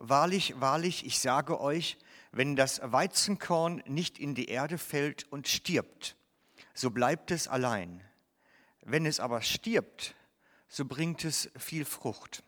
[0.00, 1.98] Wahrlich, wahrlich, ich sage euch,
[2.30, 6.16] wenn das Weizenkorn nicht in die Erde fällt und stirbt,
[6.72, 8.00] so bleibt es allein.
[8.82, 10.14] Wenn es aber stirbt,
[10.68, 12.44] so bringt es viel Frucht.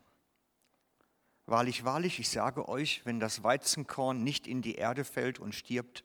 [1.47, 6.05] Wahrlich, wahrlich, ich sage euch, wenn das Weizenkorn nicht in die Erde fällt und stirbt,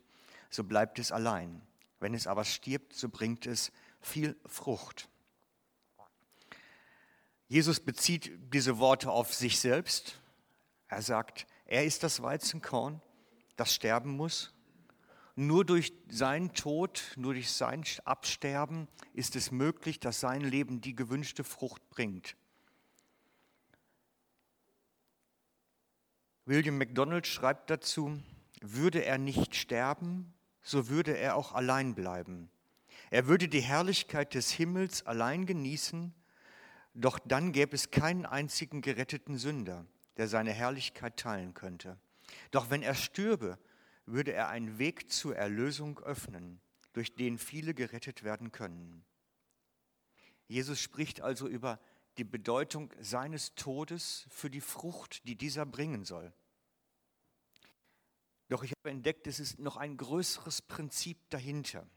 [0.50, 1.62] so bleibt es allein.
[2.00, 3.72] Wenn es aber stirbt, so bringt es
[4.02, 5.10] viel Frucht.
[7.48, 10.20] Jesus bezieht diese Worte auf sich selbst.
[10.88, 13.02] Er sagt, er ist das Weizenkorn,
[13.56, 14.54] das sterben muss.
[15.36, 20.96] Nur durch seinen Tod, nur durch sein Absterben ist es möglich, dass sein Leben die
[20.96, 22.38] gewünschte Frucht bringt.
[26.46, 28.22] William MacDonald schreibt dazu,
[28.62, 32.50] würde er nicht sterben, so würde er auch allein bleiben.
[33.10, 36.14] Er würde die Herrlichkeit des Himmels allein genießen,
[36.94, 39.86] doch dann gäbe es keinen einzigen geretteten Sünder,
[40.18, 42.00] der seine Herrlichkeit teilen könnte.
[42.52, 43.60] Doch wenn er stürbe,
[44.06, 46.62] würde er einen Weg zur Erlösung öffnen,
[46.94, 49.04] durch den viele gerettet werden können.
[50.48, 51.80] Jesus spricht also über
[52.18, 56.32] die Bedeutung seines Todes für die Frucht, die dieser bringen soll.
[58.48, 61.88] Doch ich habe entdeckt, es ist noch ein größeres Prinzip dahinter.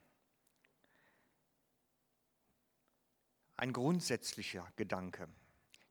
[3.59, 5.29] ein grundsätzlicher Gedanke.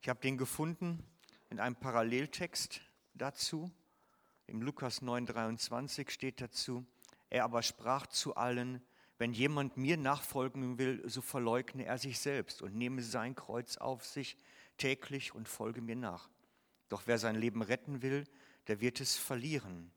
[0.02, 1.04] Ich habe den gefunden
[1.50, 2.82] in einem Paralleltext
[3.14, 3.72] dazu.
[4.46, 6.86] Im Lukas 9:23 steht dazu,
[7.30, 8.82] er aber sprach zu allen,
[9.18, 14.06] wenn jemand mir nachfolgen will, so verleugne er sich selbst und nehme sein Kreuz auf
[14.06, 14.38] sich
[14.78, 16.30] täglich und folge mir nach.
[16.88, 18.26] Doch wer sein Leben retten will,
[18.68, 19.92] der wird es verlieren.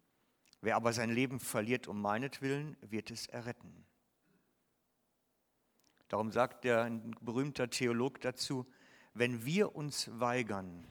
[0.63, 3.87] Wer aber sein Leben verliert um meinetwillen, wird es erretten.
[6.09, 8.67] Darum sagt der ein berühmter Theolog dazu,
[9.15, 10.87] wenn wir uns weigern,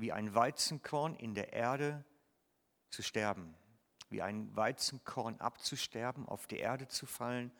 [0.00, 2.04] wie ein Weizenkorn in der Erde
[2.90, 3.54] zu sterben,
[4.08, 7.52] wie ein Weizenkorn abzusterben, auf die Erde zu fallen,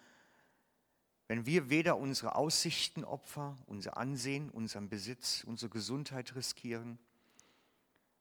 [1.29, 6.99] wenn wir weder unsere Aussichten opfer, unser Ansehen, unseren Besitz, unsere Gesundheit riskieren,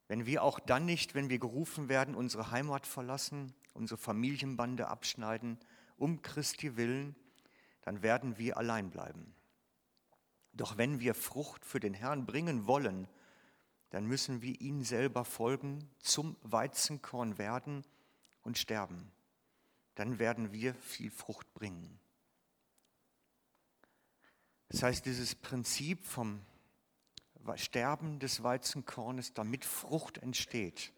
[0.07, 5.57] wenn wir auch dann nicht, wenn wir gerufen werden, unsere Heimat verlassen, unsere Familienbande abschneiden,
[5.97, 7.15] um Christi willen,
[7.81, 9.33] dann werden wir allein bleiben.
[10.53, 13.07] Doch wenn wir Frucht für den Herrn bringen wollen,
[13.89, 17.83] dann müssen wir ihn selber folgen, zum Weizenkorn werden
[18.43, 19.11] und sterben.
[19.95, 21.99] Dann werden wir viel Frucht bringen.
[24.69, 26.41] Das heißt, dieses Prinzip vom
[27.55, 30.93] Sterben des Weizenkornes, damit Frucht entsteht,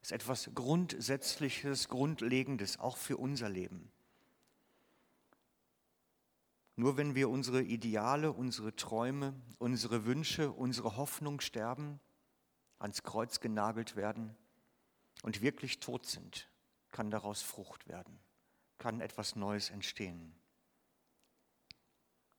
[0.00, 3.90] ist etwas Grundsätzliches, Grundlegendes, auch für unser Leben.
[6.76, 12.00] Nur wenn wir unsere Ideale, unsere Träume, unsere Wünsche, unsere Hoffnung sterben,
[12.78, 14.36] ans Kreuz genagelt werden
[15.22, 16.48] und wirklich tot sind,
[16.90, 18.18] kann daraus Frucht werden,
[18.78, 20.34] kann etwas Neues entstehen.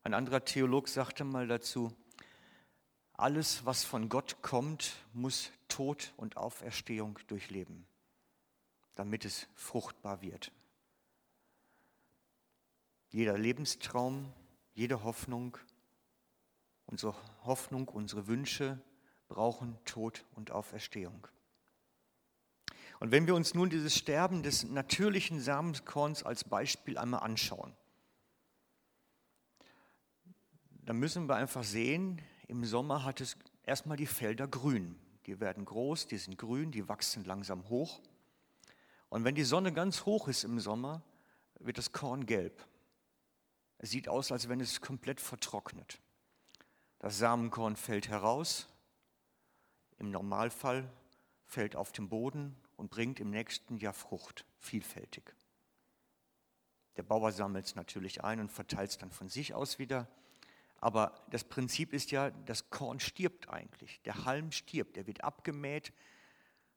[0.03, 1.95] Ein anderer Theolog sagte mal dazu,
[3.13, 7.87] alles, was von Gott kommt, muss Tod und Auferstehung durchleben,
[8.95, 10.51] damit es fruchtbar wird.
[13.09, 14.31] Jeder Lebenstraum,
[14.73, 15.57] jede Hoffnung,
[16.85, 18.79] unsere Hoffnung, unsere Wünsche
[19.27, 21.27] brauchen Tod und Auferstehung.
[22.99, 27.73] Und wenn wir uns nun dieses Sterben des natürlichen Samenkorns als Beispiel einmal anschauen,
[30.85, 34.97] dann müssen wir einfach sehen, im Sommer hat es erstmal die Felder grün.
[35.25, 37.99] Die werden groß, die sind grün, die wachsen langsam hoch.
[39.09, 41.01] Und wenn die Sonne ganz hoch ist im Sommer,
[41.59, 42.65] wird das Korn gelb.
[43.79, 45.99] Es sieht aus, als wenn es komplett vertrocknet.
[46.99, 48.67] Das Samenkorn fällt heraus,
[49.97, 50.91] im Normalfall
[51.45, 55.35] fällt auf den Boden und bringt im nächsten Jahr Frucht, vielfältig.
[56.97, 60.07] Der Bauer sammelt es natürlich ein und verteilt es dann von sich aus wieder.
[60.79, 64.01] Aber das Prinzip ist ja, das Korn stirbt eigentlich.
[64.03, 65.93] Der Halm stirbt, er wird abgemäht,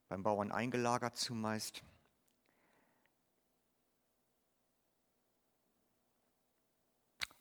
[0.08, 1.82] beim Bauern eingelagert zumeist.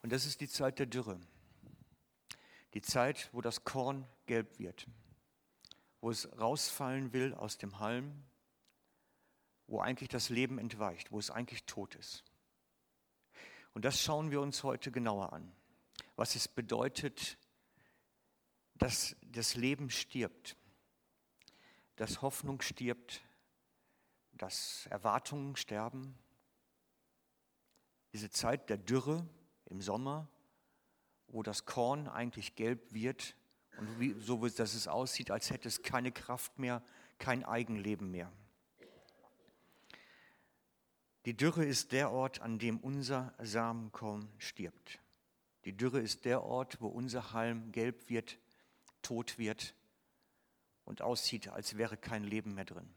[0.01, 1.19] Und das ist die Zeit der Dürre.
[2.73, 4.87] Die Zeit, wo das Korn gelb wird,
[6.01, 8.23] wo es rausfallen will aus dem Halm,
[9.67, 12.23] wo eigentlich das Leben entweicht, wo es eigentlich tot ist.
[13.73, 15.51] Und das schauen wir uns heute genauer an,
[16.15, 17.37] was es bedeutet,
[18.75, 20.55] dass das Leben stirbt,
[21.95, 23.21] dass Hoffnung stirbt,
[24.31, 26.17] dass Erwartungen sterben.
[28.13, 29.27] Diese Zeit der Dürre,
[29.69, 30.27] im Sommer,
[31.27, 33.35] wo das Korn eigentlich gelb wird
[33.79, 36.83] und wie, so dass es aussieht, als hätte es keine Kraft mehr,
[37.17, 38.31] kein Eigenleben mehr.
[41.25, 44.99] Die Dürre ist der Ort, an dem unser Samenkorn stirbt.
[45.65, 48.37] Die Dürre ist der Ort, wo unser Halm gelb wird,
[49.01, 49.75] tot wird
[50.85, 52.89] und aussieht, als wäre kein Leben mehr drin.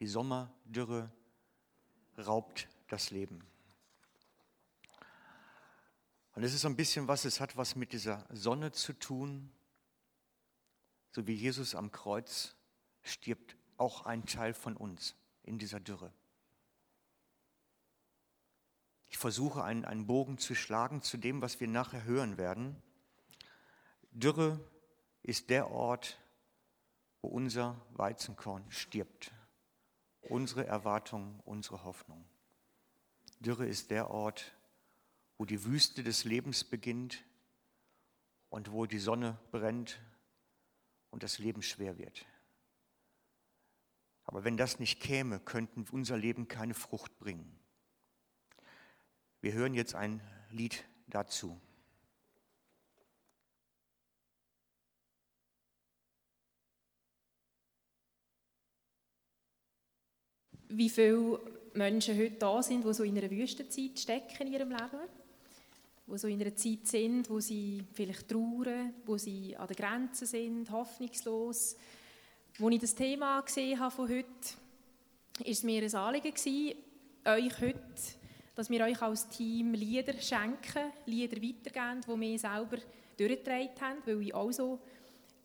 [0.00, 1.10] Die Sommerdürre
[2.18, 3.44] raubt das Leben.
[6.34, 9.52] Und es ist so ein bisschen was, es hat was mit dieser Sonne zu tun.
[11.12, 12.56] So wie Jesus am Kreuz
[13.02, 15.14] stirbt auch ein Teil von uns
[15.44, 16.12] in dieser Dürre.
[19.08, 22.82] Ich versuche einen, einen Bogen zu schlagen zu dem, was wir nachher hören werden.
[24.10, 24.58] Dürre
[25.22, 26.18] ist der Ort,
[27.20, 29.32] wo unser Weizenkorn stirbt.
[30.22, 32.24] Unsere Erwartung, unsere Hoffnung.
[33.38, 34.52] Dürre ist der Ort,
[35.38, 37.24] wo die Wüste des Lebens beginnt
[38.50, 40.00] und wo die Sonne brennt
[41.10, 42.26] und das Leben schwer wird.
[44.24, 47.58] Aber wenn das nicht käme, könnten unser Leben keine Frucht bringen.
[49.40, 50.20] Wir hören jetzt ein
[50.50, 51.60] Lied dazu.
[60.68, 61.38] Wie viele
[61.74, 65.08] Menschen heute da sind, die so in einer Wüstenzeit stecken in ihrem Leben,
[66.06, 70.26] die so in einer Zeit sind, wo sie vielleicht trauern, wo sie an der Grenze
[70.26, 71.76] sind, hoffnungslos.
[72.60, 76.78] Als ich das Thema gesehen habe von heute, war es mir ein Anliegen gewesen,
[77.24, 77.82] euch heute
[78.54, 82.76] dass wir euch als Team Lieder schenken, Lieder weitergeben, die wir selber
[83.16, 84.78] durchgetragen haben, weil ich auch so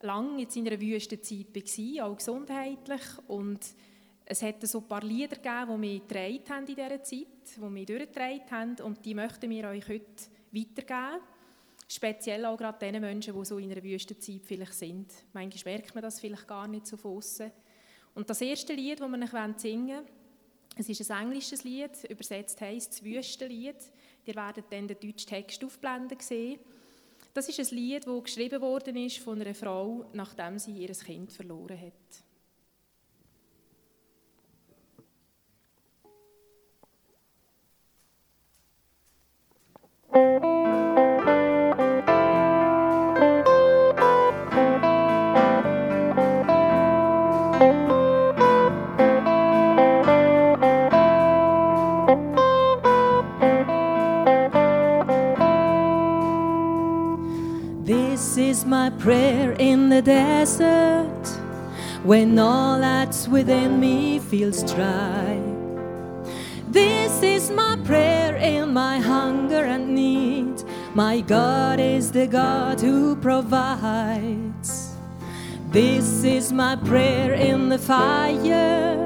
[0.01, 3.01] lange jetzt in einer Wüstenzeit war, auch gesundheitlich.
[3.27, 3.59] Und
[4.25, 8.51] es hat so ein paar Lieder gegeben, die wir in dieser Zeit, die wir durchgetragen
[8.51, 10.05] haben und die möchten wir euch heute
[10.51, 11.21] weitergeben.
[11.87, 15.11] Speziell auch gerade den Menschen, die so in einer Wüstenzeit vielleicht sind.
[15.33, 17.21] Manchmal merkt man das vielleicht gar nicht so von.
[18.13, 20.07] Und das erste Lied, das wir euch singen wollen,
[20.77, 23.75] es ist ein englisches Lied, übersetzt heisst es Wüstenlied.
[24.25, 26.59] Ihr werdet dann den deutschen Text aufblenden sehen.
[27.33, 31.31] Das ist ein Lied, das geschrieben worden ist von einer Frau, nachdem sie ihr Kind
[31.31, 32.28] verloren hat.
[58.69, 61.27] My prayer in the desert
[62.03, 65.39] when all that's within me feels dry.
[66.67, 69.48] This is my prayer in my hunger.
[70.99, 74.97] My God is the God who provides.
[75.71, 78.99] This is my prayer in the fire,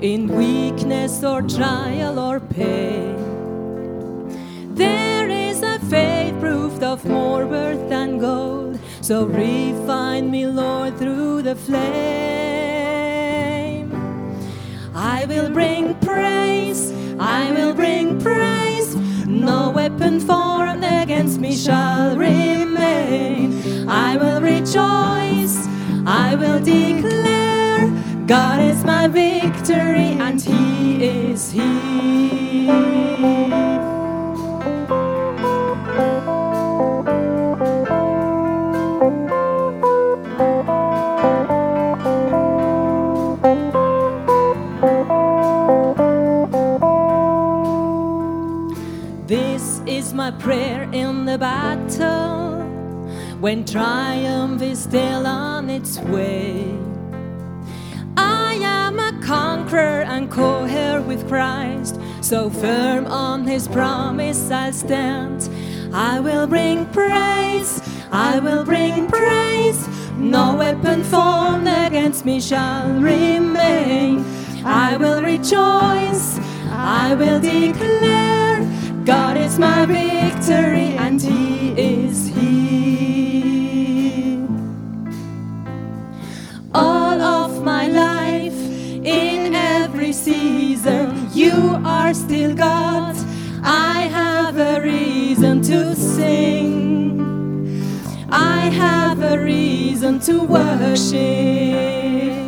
[0.00, 3.14] in weakness or trial or pain.
[4.74, 11.42] There is a faith proved of more worth than gold so refine me, Lord, through
[11.42, 11.82] the flame.
[14.94, 18.96] I will bring praise, I will bring praise.
[19.26, 19.71] No
[21.56, 23.88] shall remain.
[23.88, 25.66] I will rejoice,
[26.06, 27.88] I will declare
[28.26, 31.72] God is my victory and He is He.
[50.42, 52.62] Prayer in the battle
[53.38, 56.64] when triumph is still on its way.
[58.16, 64.72] I am a conqueror and co heir with Christ, so firm on his promise I'll
[64.72, 65.48] stand.
[65.94, 67.80] I will bring praise,
[68.10, 69.86] I will bring praise.
[70.18, 74.24] No weapon formed against me shall remain.
[74.64, 78.11] I will rejoice, I will declare.
[79.04, 84.38] God is my victory and He is He.
[86.72, 93.16] All of my life, in every season, you are still God.
[93.64, 97.20] I have a reason to sing.
[98.30, 102.41] I have a reason to worship.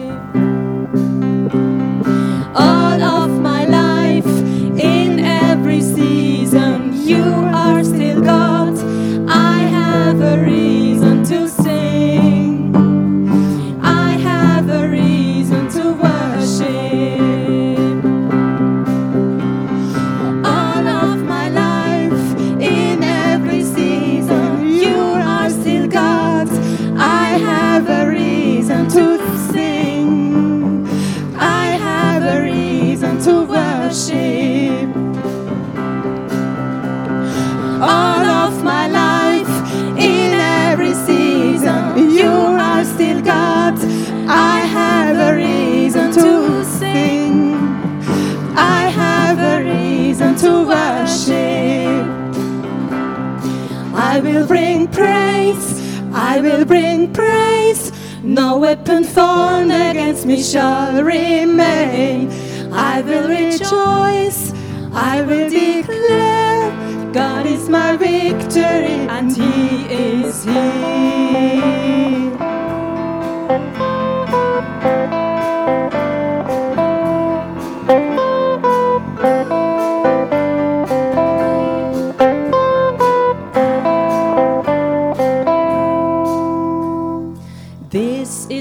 [54.34, 55.80] Will bring praise.
[56.12, 57.92] I will bring praise.
[58.22, 62.30] No weapon formed against me shall remain.
[62.72, 64.52] I will rejoice.
[64.92, 72.23] I will declare God is my victory and He is here.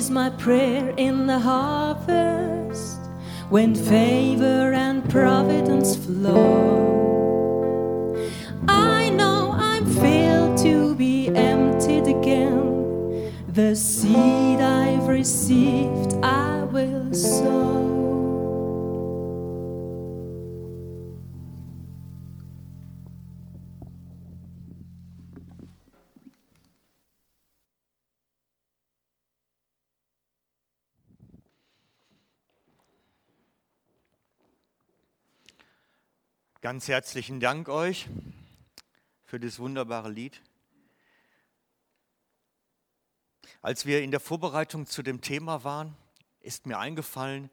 [0.03, 2.99] Is my prayer in the harvest
[3.49, 7.33] when favor and providence flow.
[8.67, 13.31] I know I'm filled to be emptied again.
[13.47, 17.92] The seed I've received, I will sow.
[36.63, 38.07] Ganz herzlichen Dank euch
[39.25, 40.41] für das wunderbare Lied.
[43.61, 45.97] Als wir in der Vorbereitung zu dem Thema waren,
[46.39, 47.49] ist mir eingefallen,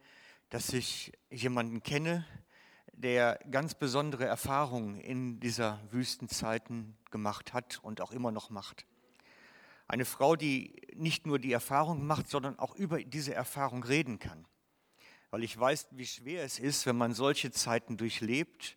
[0.49, 2.25] dass ich jemanden kenne,
[2.93, 8.87] der ganz besondere Erfahrungen in dieser Wüstenzeiten gemacht hat und auch immer noch macht.
[9.89, 14.47] Eine Frau, die nicht nur die Erfahrung macht, sondern auch über diese Erfahrung reden kann.
[15.31, 18.77] Weil ich weiß, wie schwer es ist, wenn man solche Zeiten durchlebt,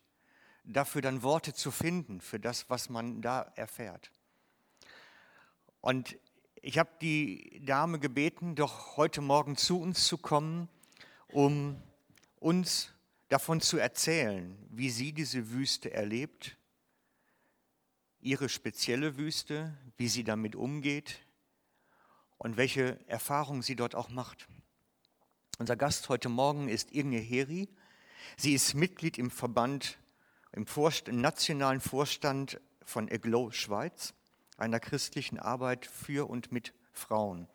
[0.64, 4.10] dafür dann Worte zu finden, für das, was man da erfährt.
[5.80, 6.16] Und
[6.62, 10.68] ich habe die Dame gebeten, doch heute Morgen zu uns zu kommen,
[11.28, 11.80] um
[12.40, 12.92] uns
[13.28, 16.56] davon zu erzählen, wie sie diese Wüste erlebt,
[18.20, 21.20] ihre spezielle Wüste, wie sie damit umgeht
[22.38, 24.48] und welche Erfahrungen sie dort auch macht.
[25.58, 27.68] Unser Gast heute Morgen ist Inge Heri.
[28.36, 29.98] Sie ist Mitglied im Verband,
[30.54, 34.14] im, Vorst im nationalen Vorstand von EGLO Schweiz,
[34.56, 37.48] einer christlichen Arbeit für und mit Frauen.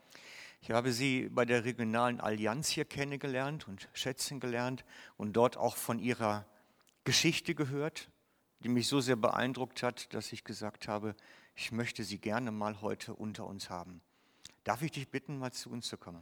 [0.61, 4.83] Ich habe sie bei der regionalen Allianz hier kennengelernt und schätzen gelernt
[5.15, 6.45] und dort auch von ihrer
[7.05, 8.09] Geschichte gehört,
[8.59, 11.15] die mich so sehr beeindruckt hat, dass ich gesagt habe,
[11.55, 14.01] ich möchte sie gerne mal heute unter uns haben.
[14.65, 16.21] Darf ich dich bitten, mal zu uns zu kommen?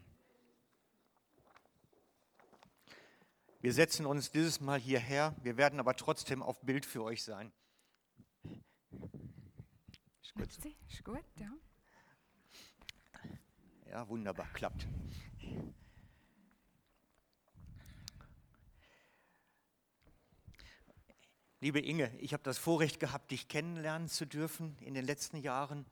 [3.60, 7.52] Wir setzen uns dieses Mal hierher, wir werden aber trotzdem auf Bild für euch sein.
[10.22, 10.48] Ist gut,
[10.88, 11.52] ist gut ja.
[13.90, 14.88] Ja, wunderbar, klappt.
[21.60, 25.88] Liebe Inge, ich habe das Vorrecht gehabt, dich kennenlernen zu dürfen in den letzten Jahren.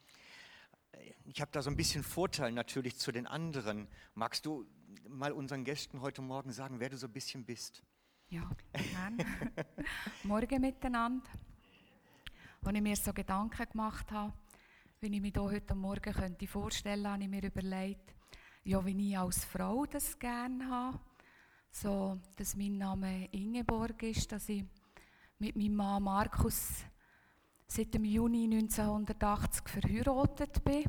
[1.23, 3.87] Ich habe da so ein bisschen Vorteil natürlich zu den anderen.
[4.13, 4.67] Magst du
[5.09, 7.83] mal unseren Gästen heute Morgen sagen, wer du so ein bisschen bist?
[8.29, 9.25] Ja, gerne.
[10.23, 11.29] Morgen miteinander.
[12.63, 14.33] Als ich mir so Gedanken gemacht habe,
[14.99, 18.13] wie ich mich hier heute Morgen könnte vorstellen könnte, habe ich mir überlegt,
[18.63, 20.99] ja, wie ich als Frau das gerne habe.
[21.69, 24.63] So, dass mein Name Ingeborg ist, dass ich
[25.39, 26.83] mit meinem Mann Markus
[27.67, 30.85] seit dem Juni 1980 verheiratet bin.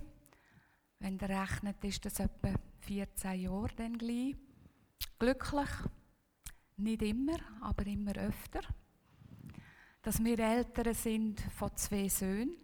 [0.99, 2.55] Wenn ihr rechnet, ist das etwa
[2.87, 4.37] 14 Jahre dann gleich.
[5.19, 5.69] Glücklich,
[6.77, 8.61] nicht immer, aber immer öfter.
[10.03, 12.55] Dass wir Eltern sind von zwei Söhnen,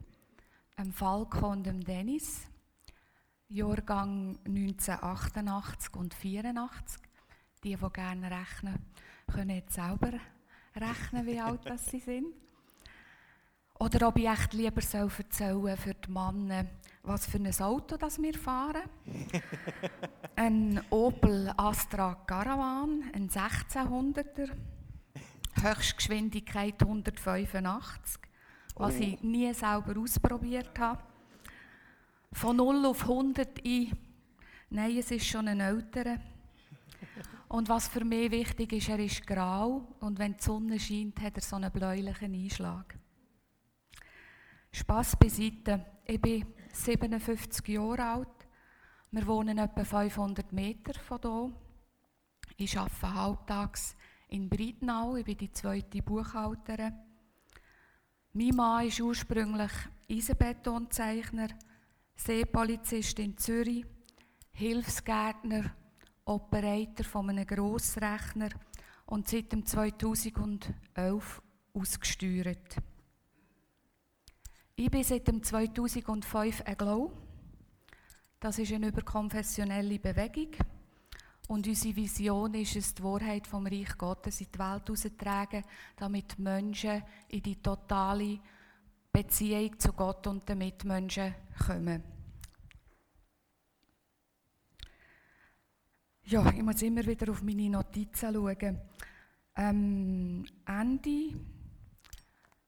[0.79, 2.43] dem Falco und dem Dennis,
[3.49, 7.03] Jahrgang 1988 und 84.
[7.65, 8.79] Die, die gerne rechnen,
[9.27, 10.13] können jetzt selber
[10.77, 12.27] rechnen, wie alt sie sind.
[13.81, 16.67] Oder ob ich echt lieber soll für die Männer,
[17.03, 18.83] was für ein Auto das wir fahren.
[20.37, 24.51] ein Opel Astra Caravan, ein 1600er,
[25.61, 28.21] Höchstgeschwindigkeit 185,
[28.77, 28.99] was oh.
[29.01, 31.03] ich nie selber ausprobiert habe.
[32.33, 33.93] Von 0 auf 100 in,
[34.71, 36.19] nein, es ist schon ein älterer.
[37.49, 41.37] Und was für mich wichtig ist, er ist grau und wenn die Sonne scheint, hat
[41.37, 42.97] er so einen bläulichen Einschlag.
[44.73, 48.49] Spass beiseite, ich bin 57 Jahre alt.
[49.11, 51.53] Wir wohnen etwa 500 Meter von hier.
[52.57, 53.97] Ich arbeite halbtags
[54.29, 56.95] in Breitenau, ich bin die zweite Buchhalterin.
[58.33, 59.73] Mein Mann ist ursprünglich
[60.11, 61.49] Eisenbetonzeichner,
[62.17, 63.85] Seepolizist in Zürich,
[64.53, 65.75] Hilfsgärtner,
[66.25, 68.49] Operator von einem Grossrechner
[69.07, 71.43] und seit 2011
[71.75, 72.77] ausgesteuert.
[74.75, 77.13] Ich bin seit dem 2005 ein Glow.
[78.41, 80.53] Das ist eine überkonfessionelle Bewegung.
[81.49, 85.65] Und unsere Vision ist es, die Wahrheit vom Reich Gottes in die Welt herauszutragen,
[85.97, 88.39] damit Menschen in die totale
[89.13, 91.35] Beziehung zu Gott und den Mitmenschen
[91.67, 92.03] kommen.
[96.25, 98.81] Ja, ich muss immer wieder auf meine Notizen schauen.
[99.55, 101.35] Ähm, Ende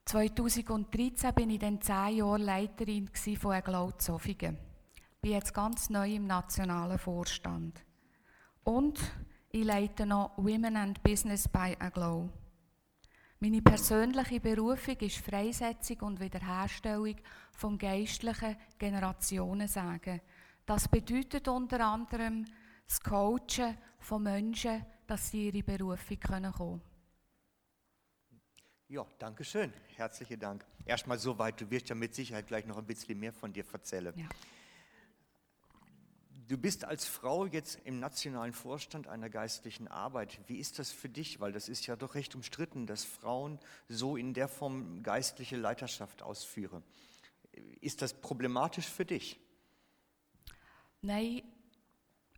[0.06, 3.08] 2013 bin ich dann zehn Jahre Leiterin
[3.38, 4.58] von Zofingen.
[4.94, 7.82] Ich bin jetzt ganz neu im nationalen Vorstand.
[8.64, 9.00] Und
[9.50, 12.28] ich leite noch Women and Business by Aglow.
[13.40, 17.16] Meine persönliche Berufung ist Freisetzung und Wiederherstellung
[17.52, 20.20] vom geistlichen Generationensagen.
[20.66, 22.44] Das bedeutet unter anderem
[22.86, 26.93] das Coachen von Menschen, dass sie ihre Berufung kommen können.
[28.88, 29.72] Ja, danke schön.
[29.96, 30.64] Herzlichen Dank.
[30.84, 34.12] Erstmal soweit, du wirst ja mit Sicherheit gleich noch ein bisschen mehr von dir erzählen.
[34.16, 34.28] Ja.
[36.48, 40.38] Du bist als Frau jetzt im nationalen Vorstand einer geistlichen Arbeit.
[40.46, 41.40] Wie ist das für dich?
[41.40, 46.22] Weil das ist ja doch recht umstritten, dass Frauen so in der Form geistliche Leiterschaft
[46.22, 46.84] ausführen.
[47.80, 49.40] Ist das problematisch für dich?
[51.00, 51.42] Nein,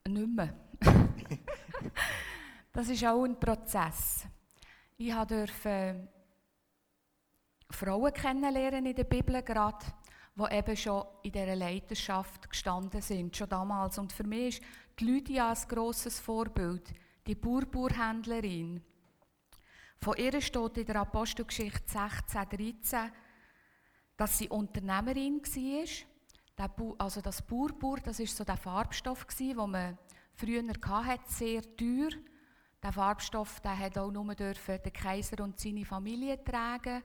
[0.06, 0.54] nicht mehr.
[2.72, 4.26] das ist auch ein Prozess.
[4.96, 6.08] Ich durfte
[7.70, 9.84] Frauen kennenlernen in der Bibel gerade,
[10.34, 13.98] die eben schon in dieser Leiterschaft gestanden sind, schon damals.
[13.98, 14.64] Und für mich ist
[14.98, 16.92] die Lydia ein grosses Vorbild,
[17.26, 18.82] die Burburhändlerin.
[19.98, 22.48] Von ihr steht in der Apostelgeschichte 16,
[22.82, 23.12] 13,
[24.16, 26.94] dass sie Unternehmerin war.
[26.98, 29.98] Also das Burbur, das ist so der Farbstoff, den man
[30.34, 32.10] früher hatte, sehr teuer.
[32.82, 37.02] Der Farbstoff der hat auch nur der Kaiser und seine Familie tragen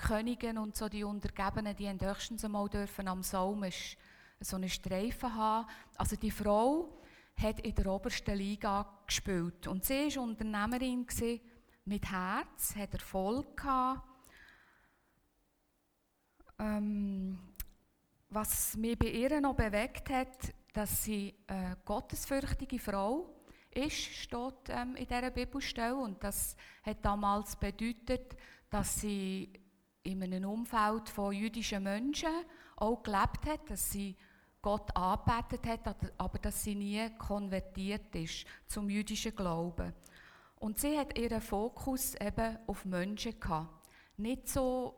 [0.00, 3.64] Königen und so die Untergebenen, die höchstens einmal dürfen am Saum
[4.40, 5.68] so einen Streifen haben.
[5.96, 7.00] Also die Frau
[7.36, 11.06] hat in der obersten Liga gespielt und sie war Unternehmerin
[11.84, 14.08] mit Herz, hat Erfolg gehabt.
[16.58, 17.38] Ähm,
[18.28, 23.28] was mich bei ihr noch bewegt hat, dass sie eine gottesfürchtige Frau
[23.70, 25.96] ist, steht ähm, in dieser Bibelstelle.
[25.96, 28.36] Und das hat damals bedeutet,
[28.68, 29.52] dass sie
[30.02, 32.30] in einem Umfeld von jüdischen Menschen
[32.76, 34.16] auch gelebt hat, dass sie
[34.62, 39.94] Gott angebetet hat, aber dass sie nie konvertiert ist zum jüdischen Glauben.
[40.56, 43.88] Und sie hat ihren Fokus eben auf Menschen gehabt.
[44.18, 44.94] Nicht so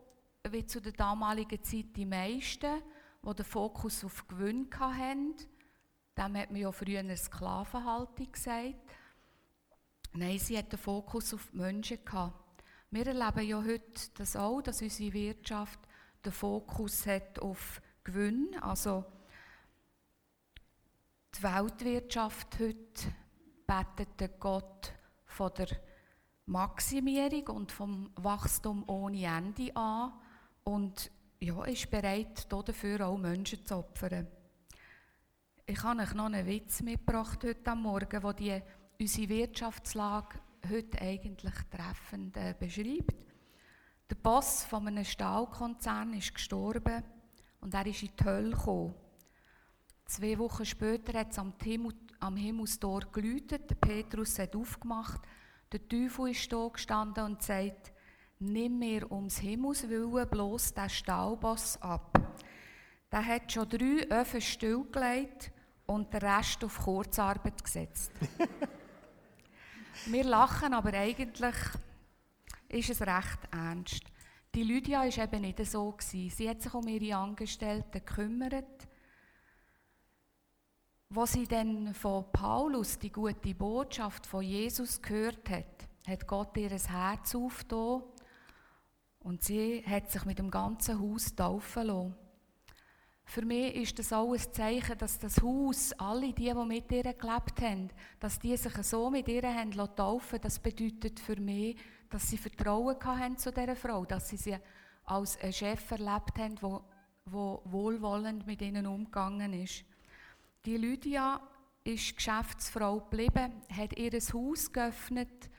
[0.50, 2.82] wie zu der damaligen Zeit die meisten,
[3.22, 5.36] die den Fokus auf Gewinn hatten.
[6.18, 8.74] Dem hat man ja früher eine Sklavenhaltung gesagt.
[10.14, 12.41] Nein, sie hat den Fokus auf Menschen gehabt.
[12.94, 15.80] Wir erleben ja heute das auch, dass unsere Wirtschaft
[16.22, 18.54] den Fokus hat auf Gewinn.
[18.60, 19.06] Also
[21.34, 23.14] die Weltwirtschaft heute
[23.66, 24.92] betet den Gott
[25.24, 25.68] von der
[26.44, 30.12] Maximierung und vom Wachstum ohne Ende an
[30.64, 34.26] und ja, ist bereit, dafür auch Menschen zu opfern.
[35.64, 38.60] Ich habe euch noch einen Witz mitgebracht heute Morgen, wo die
[39.00, 40.38] unsere Wirtschaftslage
[40.70, 43.16] heute eigentlich treffend äh, beschreibt.
[44.10, 47.02] Der Boss von einem Stahlkonzern ist gestorben
[47.60, 48.94] und er ist in die Hölle gekommen.
[50.06, 55.22] Zwei Wochen später hat es am, Himmel, am Himmelstor geläutet, der Petrus hat aufgemacht,
[55.72, 57.92] der Teufel ist da gestanden und sagt,
[58.38, 62.18] nimm mir ums Himmels Willen bloß den Stahlboss ab.
[63.10, 65.50] Der hat schon drei Öfen stillgelegt
[65.86, 68.12] und den Rest auf Kurzarbeit gesetzt.
[70.06, 71.56] Wir lachen, aber eigentlich
[72.68, 74.04] ist es recht ernst.
[74.54, 75.92] Die Lydia war eben nicht so.
[75.92, 76.30] Gewesen.
[76.30, 78.88] Sie hat sich um ihre Angestellten gekümmert.
[81.14, 86.70] Als sie dann von Paulus die gute Botschaft von Jesus gehört hat, hat Gott ihr
[86.70, 88.02] Herz aufgetan
[89.20, 92.14] und sie hat sich mit dem ganzen Haus taufen lassen.
[93.24, 97.14] Für mich ist das auch ein Zeichen, dass das Haus, alle die, die mit ihr
[97.14, 97.88] gelebt haben,
[98.20, 100.40] dass die sich so mit ihr haben taufen.
[100.40, 101.76] Das bedeutet für mich,
[102.10, 104.56] dass sie Vertrauen hatten zu dieser Frau, dass sie sie
[105.04, 106.82] als einen Chef erlebt haben, der
[107.24, 109.84] wohlwollend mit ihnen umgegangen ist.
[110.66, 111.40] Die Lydia
[111.84, 115.50] ist Geschäftsfrau geblieben, hat ihr Haus geöffnet,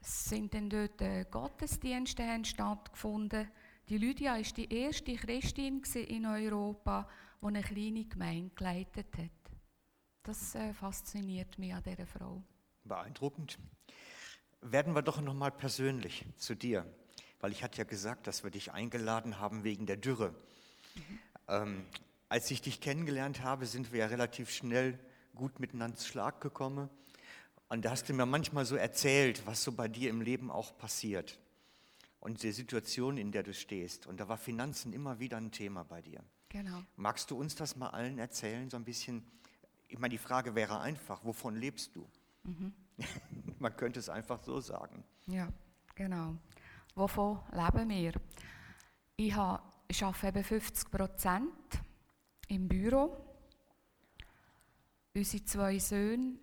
[0.00, 3.48] es sind dann dort äh, Gottesdienste stattgefunden
[3.88, 7.08] die Lydia war die erste Christin in Europa,
[7.40, 9.30] die eine kleine Gemeinde geleitet hat.
[10.22, 12.42] Das äh, fasziniert mich an dieser Frau.
[12.84, 13.58] Beeindruckend.
[14.60, 16.84] Werden wir doch noch mal persönlich zu dir,
[17.40, 20.34] weil ich hatte ja gesagt, dass wir dich eingeladen haben wegen der Dürre.
[21.48, 21.84] Ähm,
[22.28, 24.98] als ich dich kennengelernt habe, sind wir ja relativ schnell
[25.36, 26.90] gut miteinander zu Schlag gekommen.
[27.68, 30.76] Und da hast du mir manchmal so erzählt, was so bei dir im Leben auch
[30.76, 31.38] passiert.
[32.26, 34.08] Und die Situation, in der du stehst.
[34.08, 36.24] Und da war Finanzen immer wieder ein Thema bei dir.
[36.48, 36.82] Genau.
[36.96, 39.24] Magst du uns das mal allen erzählen, so ein bisschen?
[39.86, 42.04] Ich meine, die Frage wäre einfach, wovon lebst du?
[43.60, 45.04] Man könnte es einfach so sagen.
[45.28, 45.52] Ja,
[45.94, 46.34] genau.
[46.96, 48.14] Wovon leben wir?
[49.14, 51.80] Ich, habe, ich arbeite eben 50 Prozent
[52.48, 53.24] im Büro.
[55.14, 56.40] Unsere zwei Söhne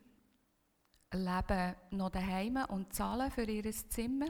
[1.12, 4.30] leben noch daheim und zahlen für ihr Zimmer.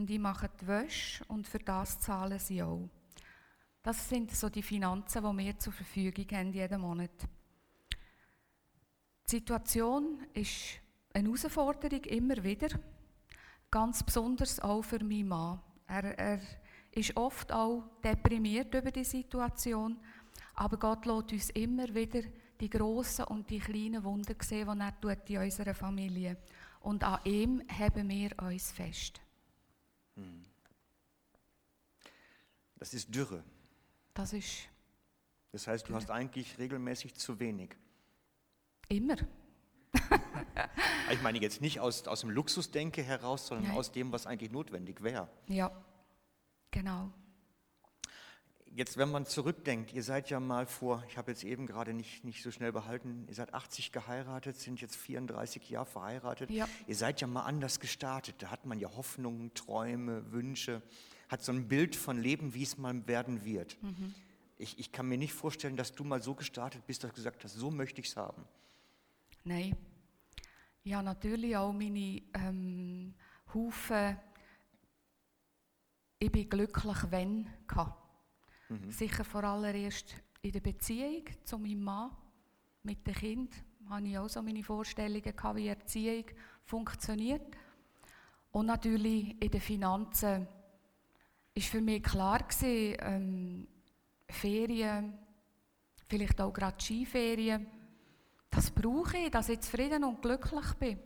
[0.00, 2.88] Und ich mache die Wäsche und für das zahlen sie auch.
[3.82, 7.10] Das sind so die Finanzen, die wir zur Verfügung haben jeden Monat.
[9.26, 10.80] Die Situation ist
[11.12, 12.68] eine Herausforderung immer wieder,
[13.70, 15.60] ganz besonders auch für meinen Mann.
[15.86, 16.40] Er, er
[16.92, 19.98] ist oft auch deprimiert über die Situation,
[20.54, 22.22] aber Gott lässt uns immer wieder
[22.58, 26.38] die grossen und die kleinen Wunder sehen, die er tut in unserer Familie.
[26.80, 29.20] Und an ihm haben wir uns fest.
[32.76, 33.44] Das ist Dürre.
[34.14, 34.68] Das ist
[35.52, 37.76] Das heißt, du hast eigentlich regelmäßig zu wenig.
[38.88, 39.16] immer.
[41.10, 43.76] Ich meine jetzt nicht aus, aus dem Luxusdenke heraus, sondern Nein.
[43.76, 45.28] aus dem, was eigentlich notwendig wäre.
[45.48, 45.70] Ja,
[46.70, 47.12] genau.
[48.72, 52.24] Jetzt, wenn man zurückdenkt, ihr seid ja mal vor, ich habe jetzt eben gerade nicht,
[52.24, 56.50] nicht so schnell behalten, ihr seid 80 geheiratet, sind jetzt 34 Jahre verheiratet.
[56.50, 56.68] Ja.
[56.86, 58.36] Ihr seid ja mal anders gestartet.
[58.38, 60.82] Da hat man ja Hoffnungen, Träume, Wünsche,
[61.28, 63.76] hat so ein Bild von Leben, wie es mal werden wird.
[64.56, 67.42] Ich, ich kann mir nicht vorstellen, dass du mal so gestartet bist, dass du gesagt
[67.42, 68.44] hast, so möchte ich es haben.
[69.42, 69.76] Nein.
[70.88, 73.14] Habe natürlich auch meine ähm,
[73.52, 74.16] Haufen
[76.18, 78.09] «Ich bin glücklich, wenn» gehabt.
[78.88, 82.10] Sicher vor allererst in der Beziehung zu meinem Mann,
[82.82, 83.54] mit dem Kind,
[83.88, 86.24] hatte ich auch so meine Vorstellungen, gehabt, wie Erziehung
[86.64, 87.56] funktioniert.
[88.52, 90.46] Und natürlich in den Finanzen
[91.54, 93.68] ist für mich klar gewesen, ähm,
[94.28, 95.18] Ferien,
[96.08, 97.66] vielleicht auch gerade Skiferien,
[98.50, 100.98] das brauche ich, dass ich zufrieden und glücklich bin.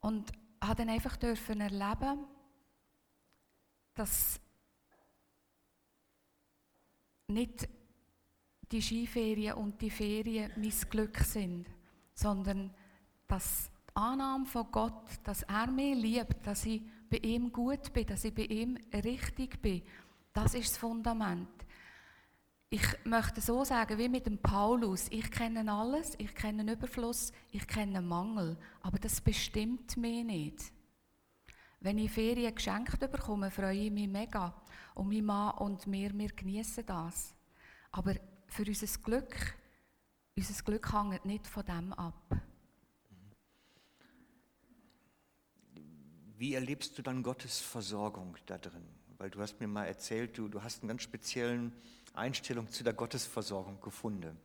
[0.00, 2.24] Und habe dann einfach dürfen erleben,
[3.94, 4.40] dass
[7.28, 7.68] nicht
[8.70, 11.66] die Skiferien und die Ferien mein Glück sind,
[12.14, 12.72] sondern
[13.26, 18.06] dass die Annahme von Gott, dass er mich liebt, dass ich bei ihm gut bin,
[18.06, 19.82] dass ich bei ihm richtig bin,
[20.32, 21.48] das ist das Fundament.
[22.68, 27.68] Ich möchte so sagen, wie mit dem Paulus, ich kenne alles, ich kenne Überfluss, ich
[27.68, 30.72] kenne Mangel, aber das bestimmt mich nicht.
[31.78, 34.52] Wenn ich Ferien geschenkt bekomme, freue ich mich mega.
[34.94, 37.34] Und mein Mann und wir, wir genießen das.
[37.90, 38.14] Aber
[38.46, 39.54] für unser Glück,
[40.36, 42.36] unser Glück hängt nicht von dem ab.
[46.36, 48.86] Wie erlebst du dann Gottes Versorgung da drin?
[49.18, 51.70] Weil du hast mir mal erzählt, du, du hast eine ganz spezielle
[52.12, 54.36] Einstellung zu der Gottesversorgung gefunden.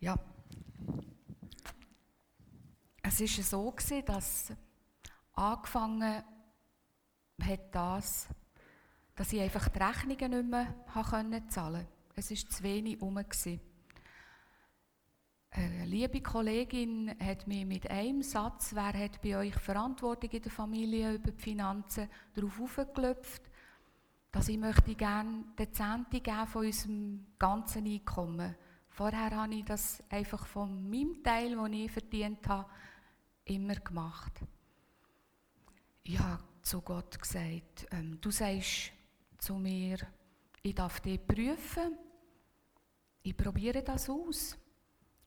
[0.00, 0.18] Ja.
[3.02, 4.52] Es war so, gewesen, dass
[5.32, 6.24] angefangen
[7.42, 8.28] hat das,
[9.14, 11.88] dass ich einfach die Rechnungen nicht mehr zahlen konnte.
[12.14, 13.16] Es war zu wenig rum.
[13.16, 13.60] gewesen.
[15.50, 20.52] Eine liebe Kollegin hat mich mit einem Satz, wer hat bei euch Verantwortung in der
[20.52, 23.42] Familie über die Finanzen, darauf aufgeklopft,
[24.32, 28.54] dass ich möchte gerne den Zehnte geben von unserem ganzen Einkommen.
[28.90, 32.68] Vorher habe ich das einfach von meinem Teil, den ich verdient habe,
[33.46, 34.32] immer gemacht.
[36.02, 38.90] Ich habe zu Gott gesagt, ähm, du sagst
[39.38, 39.98] zu mir,
[40.62, 41.96] ich darf dich prüfen,
[43.22, 44.58] ich probiere das aus.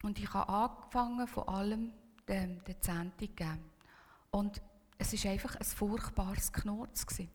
[0.04, 1.94] Und ich habe angefangen, von allem
[2.28, 3.60] den, den geben.
[4.32, 4.62] Und
[4.98, 7.06] es war einfach ein furchtbares Knurz.
[7.06, 7.32] gewesen.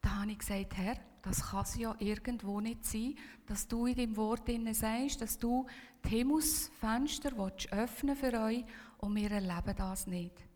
[0.00, 3.16] Da habe ich gesagt, Herr, das kann es ja irgendwo nicht sein,
[3.46, 5.66] dass du in deinem Wort drin sagst, dass du
[6.04, 7.32] die Himmelsfenster
[7.72, 8.64] öffnen für euch
[8.98, 10.47] und wir erleben das nicht.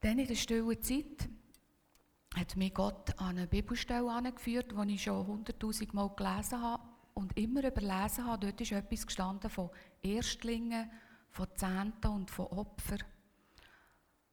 [0.00, 1.28] Dann in der stillen Zeit
[2.34, 6.82] hat mich Gott an eine Bibelstelle angeführt, die ich schon hunderttausend Mal gelesen habe
[7.14, 8.46] und immer überlesen habe.
[8.46, 9.70] Dort ist etwas gestanden von
[10.02, 10.90] Erstlingen,
[11.30, 13.02] von Zehnten und von Opfern.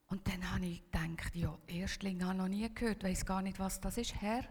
[0.08, 3.60] Und dann habe ich gedacht, ja, Erstlinge habe ich noch nie gehört, weiß gar nicht,
[3.60, 4.21] was das ist.
[4.21, 4.45] Herr,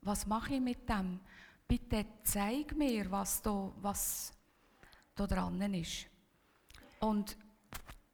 [0.00, 1.20] was mache ich mit dem?
[1.68, 4.32] Bitte zeig mir, was da, was
[5.14, 6.06] da dran ist.
[7.00, 7.36] Und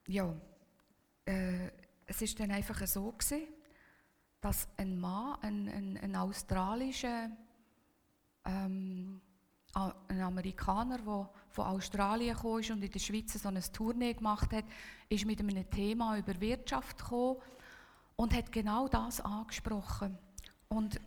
[0.08, 0.34] ja,
[1.24, 1.68] äh,
[2.08, 3.46] es ist dann einfach so gewesen,
[4.40, 7.30] dass ein Mann, ein, ein, ein australischer,
[8.46, 9.20] ähm,
[9.74, 14.64] ein Amerikaner, der von Australien kam und in der Schweiz so eine Tournee gemacht hat,
[15.08, 17.36] ist mit einem Thema über Wirtschaft gekommen
[18.16, 20.16] und hat genau das angesprochen.
[20.68, 20.98] Und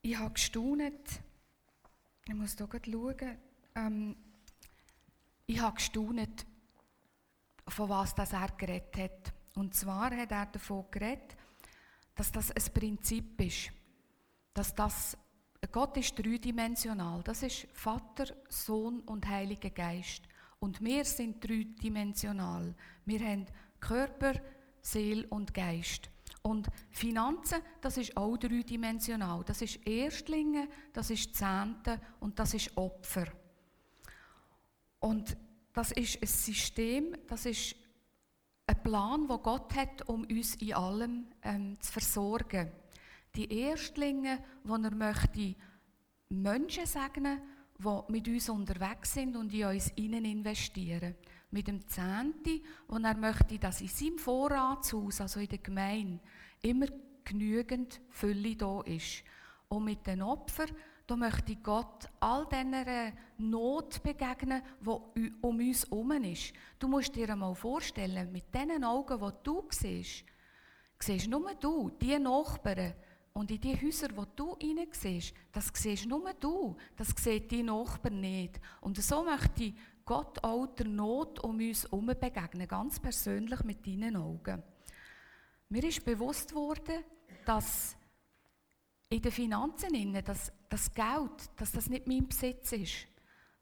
[0.00, 1.20] ich habe gestaunt,
[2.26, 3.38] ich muss hier schauen,
[3.74, 4.16] ähm,
[5.46, 6.46] ich habe gestaunt,
[7.68, 9.32] von was das er geredet hat.
[9.54, 11.36] Und zwar hat er davon geredet,
[12.14, 13.70] dass das ein Prinzip ist.
[14.52, 15.16] Dass das,
[15.72, 17.22] Gott ist dreidimensional.
[17.22, 20.22] Das ist Vater, Sohn und Heiliger Geist.
[20.60, 22.74] Und wir sind dreidimensional.
[23.04, 23.46] Wir haben
[23.80, 24.34] Körper,
[24.80, 26.10] Seele und Geist.
[26.42, 29.44] Und Finanzen, das ist auch dreidimensional.
[29.44, 33.26] Das ist Erstlinge, das ist Zehnte und das ist Opfer.
[35.00, 35.36] Und
[35.74, 37.74] das ist ein System, das ist
[38.66, 42.70] ein Plan, wo Gott hat, um uns in allem ähm, zu versorgen.
[43.34, 45.56] Die Erstlinge, wo er möchte
[46.28, 47.42] Menschen segnen,
[47.76, 51.16] die mit uns unterwegs sind und in uns innen investieren.
[51.50, 56.20] Mit dem Zehnten, wo er möchte, dass in seinem Vorratshaus, also in der Gemeinde,
[56.62, 56.86] immer
[57.24, 59.24] genügend Fülle da ist.
[59.68, 60.70] Und mit den Opfern,
[61.06, 64.62] da möchte Gott all dieser Not begegnen,
[65.14, 66.52] die um uns herum ist.
[66.78, 70.24] Du musst dir einmal vorstellen, mit diesen Augen, die du siehst,
[70.98, 72.94] siehst nur du, die Nachbarn
[73.34, 77.62] und in die Häuser, die du hinein siehst, das siehst nur du, das sieht die
[77.62, 78.60] Nachbarn nicht.
[78.80, 84.16] Und so möchte Gott auch der Not um uns herum begegnen, ganz persönlich mit deinen
[84.16, 84.62] Augen.
[85.68, 87.04] Mir ist bewusst worden,
[87.44, 87.96] dass
[89.08, 93.06] in den Finanzen, dass das Geld, dass das nicht mein Besitz ist,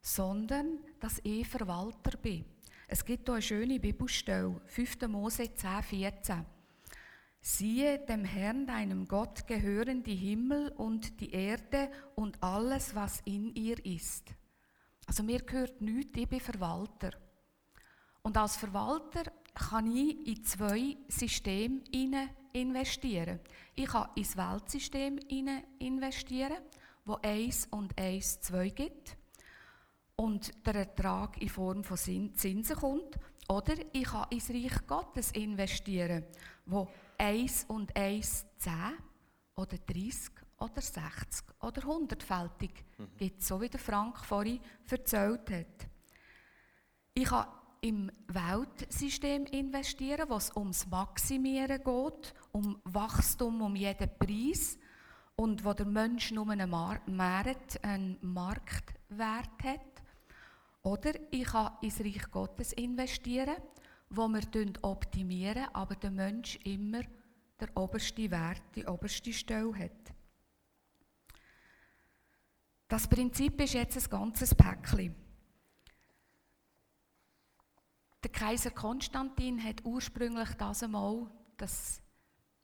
[0.00, 2.46] sondern dass ich Verwalter bin.
[2.88, 5.08] Es gibt hier eine schöne Bibelstelle, 5.
[5.08, 6.46] Mose 10, 14.
[7.42, 13.54] Siehe, dem Herrn, deinem Gott, gehören die Himmel und die Erde und alles, was in
[13.56, 14.30] ihr ist.
[15.06, 17.10] Also mir gehört nichts, ich bin Verwalter.
[18.22, 21.82] Und als Verwalter kann ich in zwei Systeme
[22.54, 23.40] investieren.
[23.74, 25.18] Ich kann ins Weltsystem
[25.78, 26.56] investieren,
[27.04, 29.16] wo 1 und 1 2 gibt
[30.16, 33.18] und der Ertrag in Form von Zinsen kommt.
[33.48, 36.24] Oder ich kann ins Reich Gottes investieren,
[36.66, 36.88] wo
[37.18, 38.72] 1 und 1 10
[39.56, 43.08] oder 30 oder 60 oder 100-fältig mhm.
[43.18, 45.88] gibt, so wie der Frank vorhin erzählt hat.
[47.14, 47.46] Ich kann
[47.80, 54.78] im Weltsystem investieren, wo es ums Maximieren geht, um Wachstum um jeden Preis
[55.36, 60.02] und wo der Mensch nur einen, Markt, einen Marktwert hat.
[60.82, 63.56] Oder ich kann ins Reich Gottes investieren,
[64.10, 64.42] wo wir
[64.82, 67.02] optimieren, aber der Mensch immer
[67.60, 70.14] der oberste Wert, die oberste Stelle hat.
[72.88, 75.14] Das Prinzip ist jetzt ein ganzes Päckchen.
[78.22, 82.02] Der Kaiser Konstantin hat ursprünglich das einmal das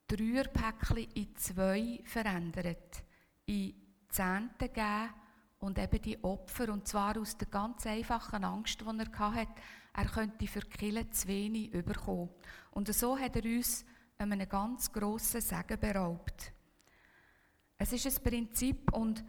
[0.09, 3.03] Dreierpäckchen in zwei verändert.
[3.45, 3.73] In
[4.09, 5.13] Zehnte gegeben
[5.59, 6.71] und eben die Opfer.
[6.73, 9.61] Und zwar aus der ganz einfachen Angst, die er hatte,
[9.93, 12.29] er könnte für die Kirche zu wenig überkommen.
[12.71, 13.85] Und so hat er uns
[14.17, 16.51] einen ganz grossen Segen beraubt.
[17.77, 19.23] Es ist ein Prinzip und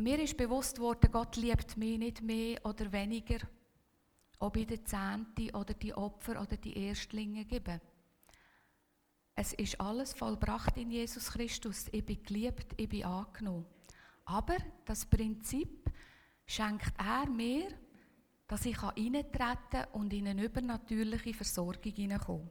[0.00, 3.38] mir ist bewusst worden, Gott liebt mich nicht mehr oder weniger
[4.44, 7.80] ob ich den Zehnte oder die Opfer oder die Erstlinge gebe.
[9.36, 11.86] Es ist alles vollbracht in Jesus Christus.
[11.90, 13.66] Ich bin geliebt, ich bin angenommen.
[14.24, 15.90] Aber das Prinzip
[16.46, 17.68] schenkt er mir,
[18.46, 22.50] dass ich hineintreten und in eine übernatürliche Versorgung hineinkomme.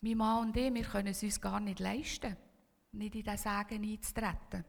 [0.00, 2.36] Mein Mann und ich, wir können es uns gar nicht leisten,
[2.92, 4.64] nicht in diesen Segen einzutreten.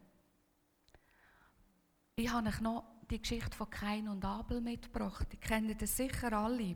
[2.15, 5.27] Ich habe euch noch die Geschichte von Kain und Abel mitgebracht.
[5.31, 6.75] Die kennen das sicher alle.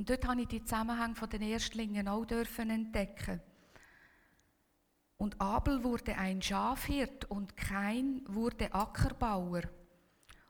[0.00, 3.38] Und dort habe ich die Zusammenhänge von den Erstlingen auch dürfen entdecken.
[5.18, 9.60] Und Abel wurde ein Schafhirt und Kain wurde Ackerbauer.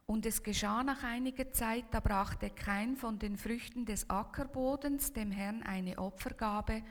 [0.06, 5.32] Und es geschah nach einiger Zeit, da brachte Kain von den Früchten des Ackerbodens dem
[5.32, 6.84] Herrn eine Opfergabe,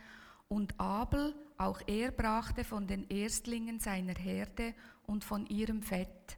[0.49, 4.75] und Abel, auch er brachte von den Erstlingen seiner Herde
[5.07, 6.37] und von ihrem Fett.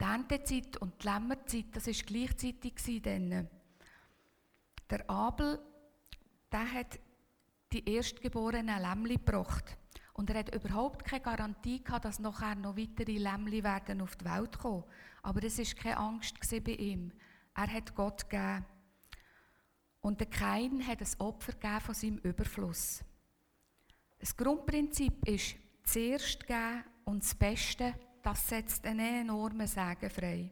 [0.00, 3.50] Die Erntezeit und die Lämmerzeit, das war gleichzeitig dann.
[4.90, 5.58] Der Abel,
[6.50, 6.98] der hat
[7.72, 9.76] die erstgeborenen Lämmli gebracht.
[10.14, 14.24] Und er hat überhaupt keine Garantie gehabt, dass nachher noch weitere Lämmli werden auf die
[14.24, 14.84] Welt kommen.
[15.22, 17.12] Aber es war keine Angst bei ihm.
[17.54, 18.64] Er hat Gott gegeben.
[20.00, 23.04] Und der Kain hat ein Opfer gegeben von seinem Überfluss.
[24.18, 30.50] Das Grundprinzip ist, zuerst geben und das Beste, das setzt einen enormen Segen frei.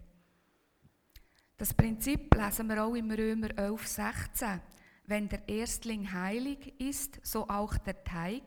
[1.57, 4.61] Das Prinzip lesen wir auch im Römer 11, 16.
[5.07, 8.43] Wenn der Erstling heilig ist, so auch der Teig.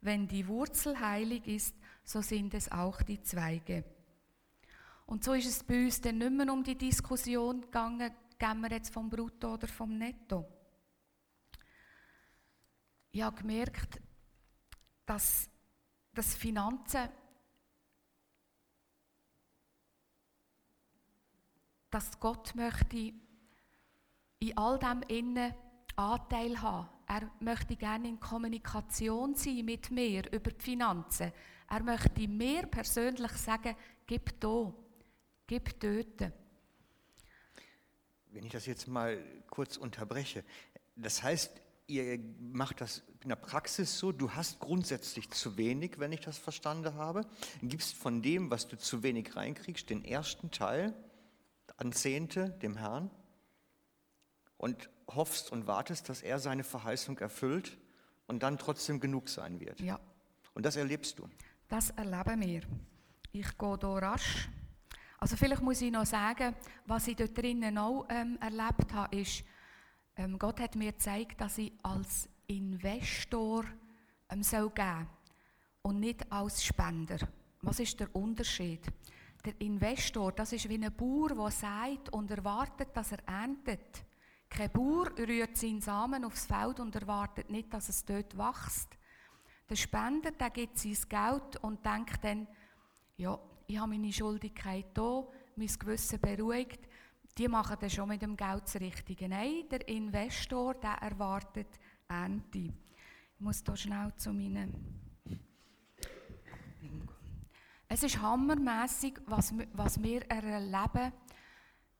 [0.00, 1.74] Wenn die Wurzel heilig ist,
[2.04, 3.84] so sind es auch die Zweige.
[5.06, 8.70] Und so ist es bei uns dann nicht mehr um die Diskussion gegangen, gehen wir
[8.70, 10.46] jetzt vom Brutto oder vom Netto.
[13.10, 14.00] Ich habe gemerkt,
[15.06, 15.48] dass,
[16.12, 17.08] dass Finanzen,
[21.94, 23.12] dass Gott möchte
[24.40, 25.54] in all dem innen
[25.94, 26.88] Anteil haben.
[27.06, 31.32] Er möchte gerne in Kommunikation sein mit mir über die Finanzen.
[31.70, 33.76] Er möchte mir persönlich sagen,
[34.08, 34.74] gib da,
[35.46, 36.32] gib dort.
[38.32, 40.42] Wenn ich das jetzt mal kurz unterbreche,
[40.96, 41.52] das heißt,
[41.86, 46.38] ihr macht das in der Praxis so, du hast grundsätzlich zu wenig, wenn ich das
[46.38, 47.24] verstanden habe,
[47.62, 50.92] gibst von dem, was du zu wenig reinkriegst, den ersten Teil
[51.76, 53.10] an Zehnte dem Herrn
[54.56, 57.76] und hoffst und wartest, dass er seine Verheißung erfüllt
[58.26, 59.80] und dann trotzdem genug sein wird.
[59.80, 60.00] Ja.
[60.54, 61.28] Und das erlebst du.
[61.68, 62.62] Das erleben wir.
[63.32, 64.48] Ich gehe hier rasch.
[65.18, 66.54] Also vielleicht muss ich noch sagen,
[66.86, 69.42] was ich dort drinnen auch ähm, erlebt habe, ist,
[70.16, 73.64] ähm, Gott hat mir gezeigt, dass ich als Investor
[74.28, 75.08] ähm, soll geben
[75.82, 77.18] und nicht als Spender.
[77.62, 78.82] Was ist der Unterschied?
[79.44, 84.04] Der Investor, das ist wie ein Bauer, der sagt und erwartet, dass er erntet.
[84.48, 88.96] Kein Bauer rührt seinen Samen aufs Feld und erwartet nicht, dass es dort wächst.
[89.68, 92.46] Der Spender, der gibt sein Geld und denkt dann,
[93.16, 95.26] ja, ich habe meine Schuldigkeit da,
[95.56, 96.88] mein Gewissen beruhigt,
[97.36, 99.28] die machen dann schon mit dem Geld das Richtige.
[99.28, 102.58] Nein, der Investor, der erwartet Ernte.
[102.58, 105.03] Ich muss hier schnell zu meinen...
[107.94, 111.12] Es ist hammermässig, was, was wir erleben.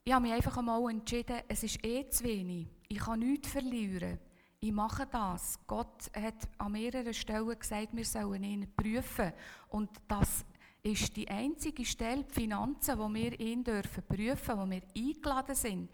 [0.02, 2.66] Ich habe mich einfach einmal entschieden, es ist eh zu wenig.
[2.88, 4.18] Ich kann nichts verlieren.
[4.59, 5.57] Ich mache das.
[5.68, 9.33] Gott hat an mehreren Stellen gesagt, wir sollen ihn prüfen.
[9.68, 10.44] Und das
[10.83, 15.92] ist die einzige Stelle, die Finanzen, wo wir ihn dürfen prüfen, wo wir eingeladen sind,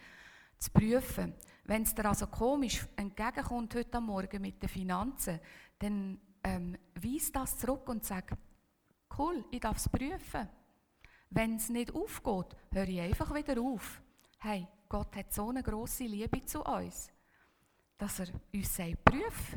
[0.56, 1.34] zu prüfen.
[1.64, 5.38] Wenn es dir also komisch entgegenkommt heute Morgen mit den Finanzen,
[5.78, 8.34] dann ähm, weis das zurück und sag,
[9.18, 10.48] cool, ich darf es prüfen.
[11.30, 14.02] Wenn es nicht aufgeht, höre ich einfach wieder auf.
[14.38, 17.12] Hey, Gott hat so eine große Liebe zu uns,
[17.96, 19.56] dass er uns sagt, prüf.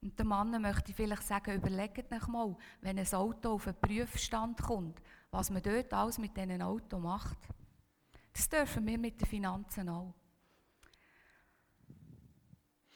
[0.00, 4.60] Und der Mann möchte vielleicht sagen, überlegt euch mal, wenn ein Auto auf einen Prüfstand
[4.62, 7.38] kommt, was man dort alles mit diesem Auto macht.
[8.32, 10.14] Das dürfen wir mit den Finanzen auch.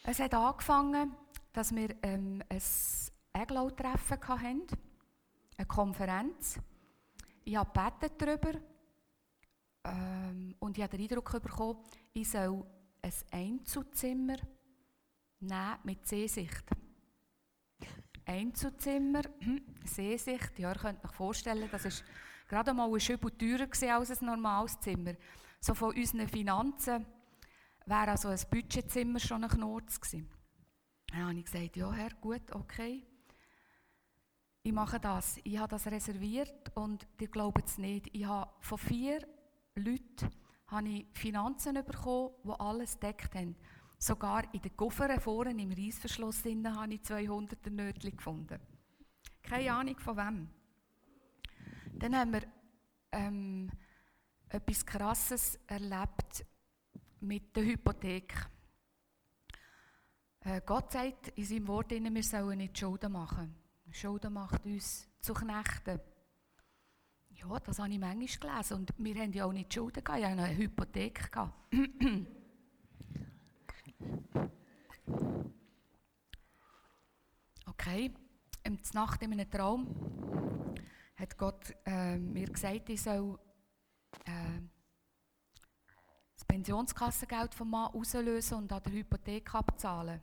[0.05, 1.15] Es hat angefangen,
[1.53, 2.63] dass wir ähm, ein
[3.33, 4.67] Eglau-Treffen hatten,
[5.57, 6.59] eine Konferenz.
[7.45, 8.53] Ich habe darüber
[9.85, 11.79] ähm, und ich habe den Eindruck bekommen,
[12.13, 12.65] ich soll
[13.03, 14.37] ein Einzelzimmer
[15.41, 16.65] nehmen mit Seesicht.
[18.25, 19.23] Einzelzimmer,
[19.85, 22.05] Seesicht, ja, ihr könnt euch vorstellen, das ist
[22.49, 25.15] gerade mal ein Schübel teurer als ein normales Zimmer.
[25.61, 27.05] So von unseren Finanzen
[27.87, 30.29] wäre also ein Budgetzimmer schon ein Knurz gewesen.
[31.09, 33.05] Dann habe ich gesagt, ja Herr, gut, okay.
[34.65, 35.41] Ich mache das.
[35.43, 38.09] Ich habe das reserviert und ihr glaubt es nicht.
[38.13, 39.27] Ich habe von vier
[39.75, 40.31] Leuten
[40.69, 43.57] habe ich Finanzen bekommen, die alles deckt haben.
[43.99, 48.61] Sogar in den Koffern vorne im Reissverschluss habe ich 200er Nötchen gefunden.
[49.43, 50.49] Keine Ahnung von wem.
[51.95, 52.43] Dann haben wir
[53.11, 53.69] ähm,
[54.49, 56.47] etwas Krasses erlebt
[57.21, 58.35] mit der Hypothek.
[60.41, 63.62] Äh, Gott sagt in seinem Wort, wir sollen nicht Schulden machen.
[63.93, 66.01] Schulden macht uns zu Knechten.
[67.31, 68.75] Ja, das habe ich manchmal gelesen.
[68.75, 71.31] Und wir haben ja auch nicht Schulden gehabt, ich hatte eine Hypothek.
[77.65, 78.15] Okay,
[78.67, 80.75] um die Nacht in einem Traum
[81.17, 83.39] hat Gott äh, mir gesagt, ich soll
[84.25, 84.61] äh,
[86.35, 90.23] das Pensionskassengeld vom Mann auslösen und an der Hypothek abzahlen.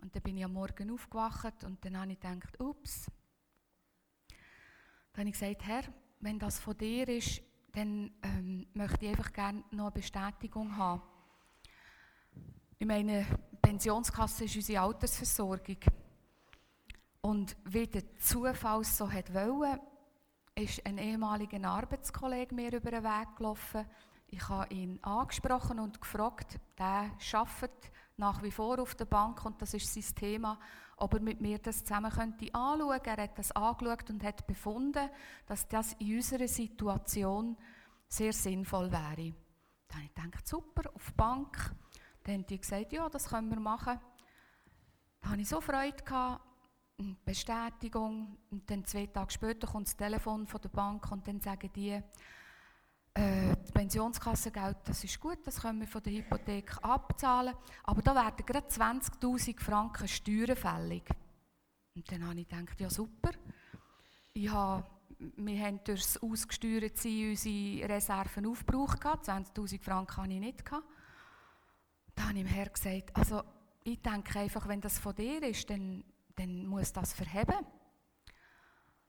[0.00, 3.10] Und dann bin ich am Morgen aufgewacht und dann habe ich gedacht, ups.
[5.12, 5.82] Dann habe ich gesagt, Herr,
[6.20, 7.42] wenn das von dir ist,
[7.72, 11.02] dann ähm, möchte ich einfach gerne noch eine Bestätigung haben.
[12.78, 13.26] Ich meine,
[13.60, 15.78] Pensionskasse ist unsere Altersversorgung.
[17.20, 19.80] Und wie der Zufall so hat wollen,
[20.54, 23.84] ist ein ehemaliger Arbeitskollege mir über den Weg gelaufen.
[24.28, 29.62] Ich habe ihn angesprochen und gefragt, der arbeitet nach wie vor auf der Bank und
[29.62, 30.58] das ist sein Thema,
[30.96, 33.00] ob er mit mir das zusammen könnte anschauen.
[33.04, 35.08] Er hat das angeschaut und hat befunden,
[35.46, 37.56] dass das in unserer Situation
[38.08, 39.34] sehr sinnvoll wäre.
[39.86, 41.74] Dann habe ich gedacht, super, auf die Bank.
[42.24, 44.00] Dann haben die gesagt, ja, das können wir machen.
[45.20, 46.42] Da hatte ich so Freude, gehabt,
[46.98, 48.36] eine Bestätigung.
[48.50, 52.02] Und dann zwei Tage später kommt das Telefon von der Bank und dann sagen die,
[53.18, 58.14] äh, das Pensionskassengeld, das ist gut, das können wir von der Hypothek abzahlen, aber da
[58.14, 61.02] werden gerade 20'000 Franken Steuern fällig.
[61.96, 63.30] Und dann habe ich gedacht, ja super,
[64.34, 64.84] ich habe,
[65.18, 70.64] wir haben durch das ausgesteuert sein unsere Reserven aufgebraucht, 20'000 Franken hatte ich nicht.
[70.64, 70.86] Gehabt.
[72.14, 73.42] Da habe ich dem Herrn gesagt, also
[73.82, 76.04] ich denke einfach, wenn das von dir ist, dann,
[76.36, 77.66] dann muss das verheben.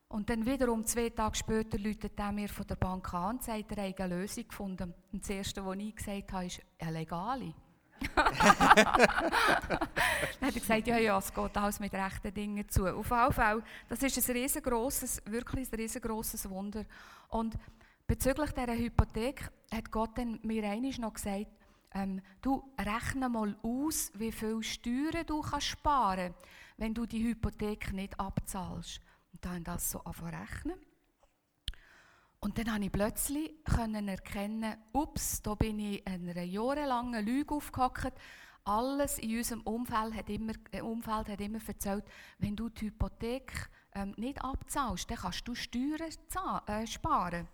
[0.10, 3.72] Und dann wiederum zwei Tage später läutet er mir von der Bank an und sagt,
[3.72, 4.94] er habe eine Lösung gefunden.
[5.12, 7.54] Und das Erste, was ich gesagt habe, ist eine legale.
[8.16, 8.78] dann hat
[10.42, 12.88] er gesagt, ja, ja, es geht alles mit rechten Dingen zu.
[12.88, 16.86] Auf jeden Fall, das ist ein riesengroßes, wirklich ein riesengroßes Wunder.
[17.28, 17.56] Und
[18.08, 21.48] bezüglich dieser Hypothek hat Gott dann mir einiges noch gesagt,
[21.94, 26.34] ähm, du rechne mal aus, wie viel Steuern du kannst sparen
[26.80, 29.02] wenn du die Hypothek nicht abzahlst.
[29.32, 30.80] Und dann das so rechnen.
[32.42, 38.14] Und dann konnte ich plötzlich erkennen, ups, da bin ich in einer jahrelangen Lüge aufgehockt.
[38.64, 42.06] Alles in unserem Umfeld hat immer, äh, Umfeld hat immer erzählt,
[42.38, 46.12] wenn du die Hypothek ähm, nicht abzahlst, dann kannst du Steuern
[46.68, 47.48] äh, sparen.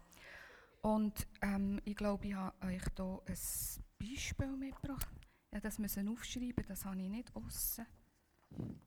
[0.81, 3.37] Und ähm, ich glaube, ich habe euch hier ein
[3.97, 5.07] Beispiel mitgebracht.
[5.51, 7.87] Ja, das müssen aufschreiben, das habe ich nicht aussen.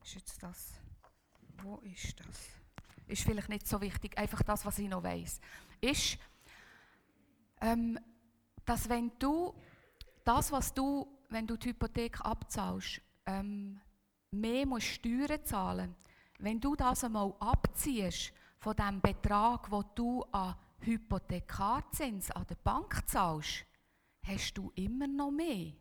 [0.03, 0.73] Ist jetzt das?
[1.61, 2.49] Wo ist das?
[3.09, 5.39] Ist vielleicht nicht so wichtig, einfach das, was ich noch weiß,
[5.81, 6.17] ist,
[7.61, 7.99] ähm,
[8.65, 9.53] dass wenn du
[10.23, 13.79] das, was du, wenn du die Hypothek abzahlst, ähm,
[14.31, 15.95] mehr musst Steuern zahlen,
[16.39, 23.07] wenn du das einmal abziehst von dem Betrag, wo du an Hypothekarzins an der Bank
[23.07, 23.65] zahlst,
[24.23, 25.73] hast du immer noch mehr.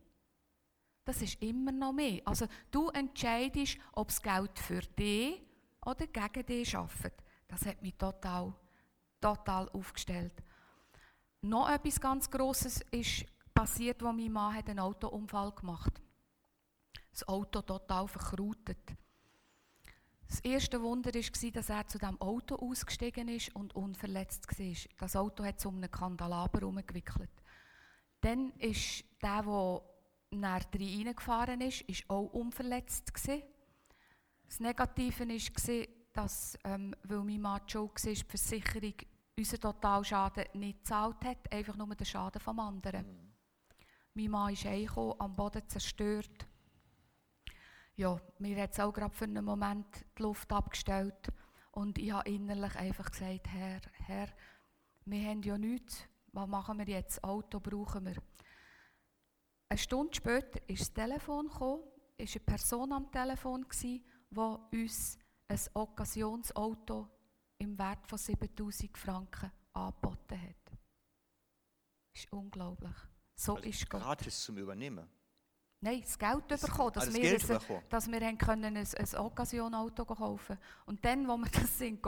[1.05, 2.20] Das ist immer noch mehr.
[2.24, 5.41] Also du entscheidest, ob das Geld für dich
[5.85, 7.22] oder gegen dich arbeiten.
[7.47, 8.53] Das hat mich total,
[9.20, 10.33] total aufgestellt.
[11.43, 13.24] Noch etwas ganz Grosses ist
[13.55, 16.03] passiert, wo mein Mann einen Autounfall gemacht hat.
[17.12, 18.97] Das Auto total verkrautet.
[20.29, 24.76] Das erste Wunder war, dass er zu dem Auto ausgestiegen ist und unverletzt war.
[24.99, 27.31] Das Auto hat zu einem Kandelaber herumgewickelt.
[28.20, 29.83] Dann ist der, der
[30.31, 33.12] nach reingefahren ist, ist auch unverletzt.
[34.49, 38.94] Das Negative war, dass, ähm, weil mein Mann schon war, die Versicherung
[39.36, 43.07] unseren Totalschaden nicht gezahlt hat, einfach nur den Schaden vom anderen.
[43.07, 43.32] Mhm.
[44.14, 46.49] Mein Mann ist eingekommen, am Boden zerstört.
[47.94, 51.28] Ja, mir hat es auch gerade für einen Moment die Luft abgestellt.
[51.72, 54.28] Und ich habe innerlich einfach gesagt, Herr, Herr,
[55.05, 57.22] wir haben ja nichts, was machen wir jetzt?
[57.22, 58.16] Auto brauchen wir.
[59.68, 61.82] Eine Stunde später ist das Telefon gekommen,
[62.16, 63.68] ist eine Person am Telefon
[64.31, 65.18] die uns
[65.49, 67.09] ein Occasionsauto
[67.59, 70.79] im Wert von 7000 Franken angeboten hat.
[72.12, 72.97] Das ist unglaublich.
[73.35, 74.03] So also ist Gott.
[74.03, 75.09] Gratis zum Übernehmen?
[75.81, 80.05] Nein, das Geld das bekommen, dass, wir, Geld ein, dass wir können ein, ein Occasion-Auto
[80.05, 82.05] kaufen Und dann, wo wir das sind,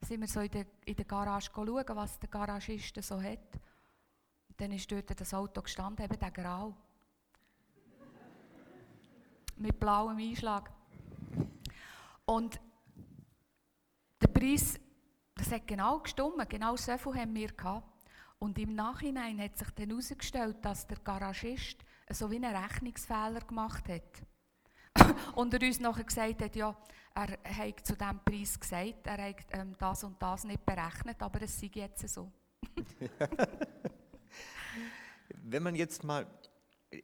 [0.00, 3.54] sind wir so in der, in der Garage schauen, was der Garagist so hat.
[4.48, 6.74] Und dann ist dort das Auto gestanden, eben der Grau.
[9.56, 10.72] Mit blauem Einschlag.
[12.26, 12.60] Und
[14.22, 14.80] der Preis,
[15.34, 17.90] das hat genau gestimmt, genau so viel haben wir gehabt.
[18.38, 23.88] Und im Nachhinein hat sich dann herausgestellt, dass der Garagist so wie einen Rechnungsfehler gemacht
[23.88, 24.22] hat.
[25.34, 26.76] und er uns nachher gesagt hat, ja,
[27.14, 31.42] er hat zu diesem Preis gesagt, er hat ähm, das und das nicht berechnet, aber
[31.42, 32.30] es sei jetzt so.
[35.42, 36.26] Wenn man jetzt mal,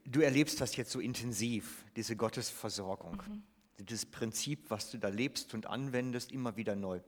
[0.05, 3.23] du erlebst das jetzt so intensiv, diese Gottesversorgung.
[3.27, 3.43] Mhm
[3.85, 7.01] dieses Prinzip, was du da lebst und anwendest, immer wieder neu.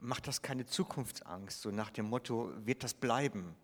[0.00, 3.54] Macht das keine Zukunftsangst, so nach dem Motto, wird das bleiben?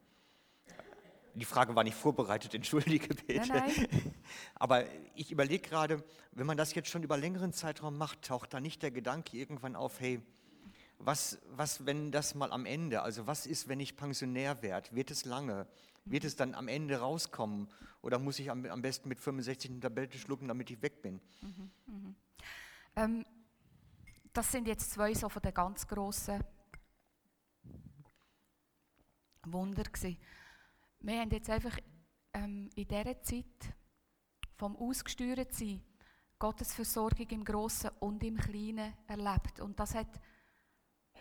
[1.35, 3.49] Die Frage war nicht vorbereitet, entschuldige bitte.
[3.49, 4.15] Nein, nein.
[4.55, 6.03] Aber ich überlege gerade,
[6.33, 9.77] wenn man das jetzt schon über längeren Zeitraum macht, taucht da nicht der Gedanke irgendwann
[9.77, 10.21] auf, hey,
[10.99, 14.95] was, was, wenn das mal am Ende, also was ist, wenn ich Pensionär werde?
[14.95, 15.67] Wird es lange?
[16.05, 17.69] Wird es dann am Ende rauskommen?
[18.03, 21.21] Oder muss ich am, am besten mit 65 eine Tablette schlucken, damit ich weg bin?
[21.43, 22.17] Mhm, mhm.
[22.97, 23.27] Ähm,
[24.33, 26.43] das sind jetzt zwei so von den ganz grossen
[29.45, 30.17] Wunder gewesen.
[31.01, 31.79] Wir haben jetzt einfach
[32.33, 33.75] ähm, in dieser Zeit
[34.57, 35.83] vom Ausgesteuertsein
[36.39, 39.61] Gottes Versorgung im Großen und im Kleinen erlebt.
[39.61, 40.21] Und das hat,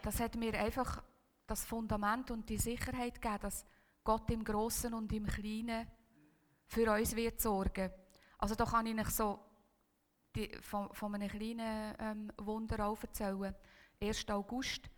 [0.01, 1.03] das hat mir einfach
[1.47, 3.65] das Fundament und die Sicherheit gegeben, dass
[4.09, 5.85] Gott im Großen und im Kleinen
[6.65, 7.91] für uns wird sorgen.
[8.39, 9.39] Also da kann ich euch so
[10.35, 13.53] die, von, von einem kleinen ähm, Wunder auch erzählen.
[14.01, 14.27] 1.
[14.29, 14.89] August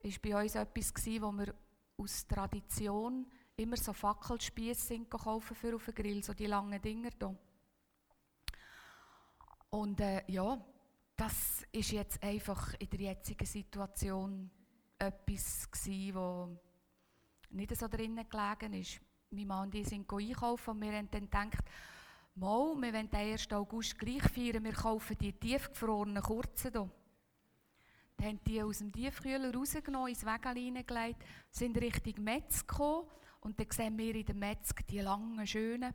[0.00, 1.52] war bei uns etwas, gewesen, wo wir
[1.96, 3.26] aus Tradition
[3.56, 7.36] immer so Fackelspieße kaufen für auf den Grill, so die langen Dinger hier.
[9.70, 10.64] Und äh, ja,
[11.16, 14.48] das ist jetzt einfach in der jetzigen Situation
[15.00, 15.68] etwas
[16.14, 16.60] wo
[17.50, 19.00] nicht so drinnen gelegen ist.
[19.30, 21.64] Mein Mann und ich sind einkaufen und wir haben dann gedacht,
[22.34, 23.52] mal, wir wollen den 1.
[23.52, 26.90] August gleich feiern, wir kaufen die tiefgefrorenen Kurzen hier.
[28.16, 33.08] Dann haben die aus dem Tiefkühler rausgenommen, ins Wägel hineingelegt, sind Richtung Metz gekommen
[33.40, 35.92] und dann sehen wir in der Metzg die langen, schönen,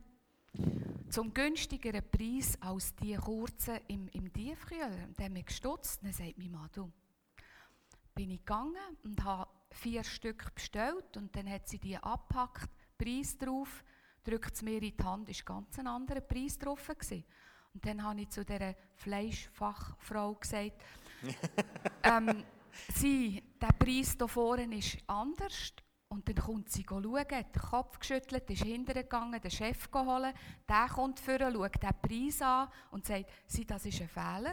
[1.10, 4.86] zum günstigeren Preis als die kurzen im, im Tiefkühler.
[5.08, 6.90] Und dann haben wir gestutzt, dann sagt mein Mann, du,
[8.14, 13.36] bin ich gegangen und habe vier Stück bestellt und dann hat sie die abgepackt, Preis
[13.36, 13.82] drauf,
[14.22, 17.24] drückt es mir in die Hand, ist ganz ein anderer Preis drauf gewesen.
[17.74, 20.82] Und dann habe ich zu dieser Fleischfachfrau gesagt,
[22.02, 22.44] ähm,
[22.94, 25.72] sie, der Preis hier vorne ist anders.
[26.08, 30.34] Und dann kommt sie schauen, hat den Kopf geschüttelt, ist hintergegangen, den Chef geholt.
[30.68, 34.52] Der kommt vor, schaut den Preis an und sagt, sie, das ist ein Fehler,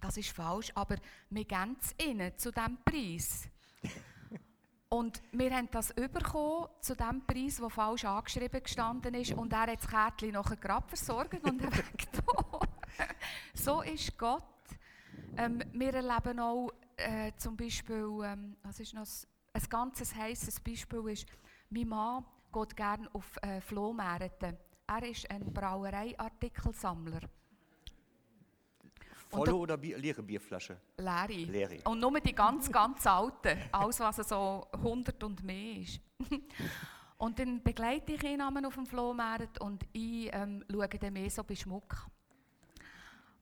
[0.00, 0.96] das ist falsch, aber
[1.30, 3.48] wir geben es ihnen zu diesem Preis.
[4.94, 9.32] Und wir haben das bekommen zu dem Preis, der falsch angeschrieben gestanden ist.
[9.32, 12.68] Und er hat das Kärtchen nachher gerade versorgt und weggetan.
[13.54, 14.44] so ist Gott.
[15.36, 19.08] Ähm, wir erleben auch äh, zum Beispiel, ähm, was ist noch
[19.52, 21.26] ein ganz heisses Beispiel ist,
[21.70, 24.56] mein Mann geht gerne auf äh, Flohmärkte.
[24.86, 27.22] Er ist ein Brauereiartikelsammler.
[29.34, 30.76] Volle oder Bier, leere Bierflasche?
[30.96, 31.32] Leere.
[31.32, 31.78] Leere.
[31.84, 33.58] Und nur die ganz, ganz alten.
[33.72, 36.00] Alles, was so 100 und mehr ist.
[37.18, 41.42] und dann begleite ich ihn auf dem Flohmarkt und ich ähm, schaue dann mehr so
[41.44, 42.08] bei Schmuck.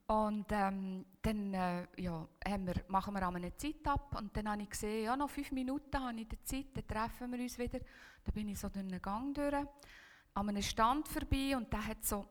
[0.05, 4.69] Und ähm, dann äh, ja, wir, machen wir eine Zeit ab und dann habe ich
[4.69, 7.79] gesehen, ja, noch fünf Minuten habe ich die Zeit, dann treffen wir uns wieder.
[7.79, 12.03] Dann bin ich so durch den Gang durch, an einem Stand vorbei und der hat
[12.03, 12.25] so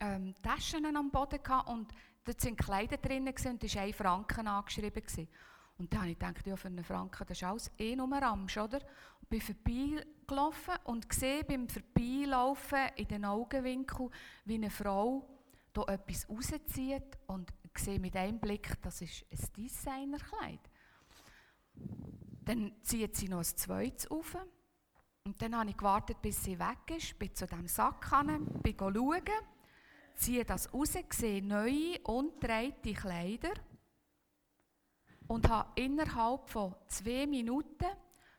[0.00, 1.92] ähm, Taschen am Boden gehabt und
[2.26, 5.02] dort sind Kleider drin und da war ein Franken angeschrieben.
[5.78, 8.56] Und dann habe ich gedacht, ja, für einen Franken, das ist alles eh nur Ramsch,
[8.56, 8.80] oder?
[9.20, 14.10] Und bin vorbeigelaufen und sehe beim Vorbeilaufen in den Augenwinkel,
[14.44, 15.28] wie eine Frau
[15.74, 20.60] hier etwas rauszieht und sehe mit einem Blick, das ist ein Designerkleid.
[22.44, 24.36] Dann zieht sie noch ein zweites auf.
[25.24, 28.76] Und dann habe ich gewartet, bis sie weg ist, bin zu diesem Sack gegangen, bin
[28.78, 29.22] schauen,
[30.16, 33.52] ziehe das raus, sehe neue, undreite Kleider
[35.26, 37.86] und habe innerhalb von zwei Minuten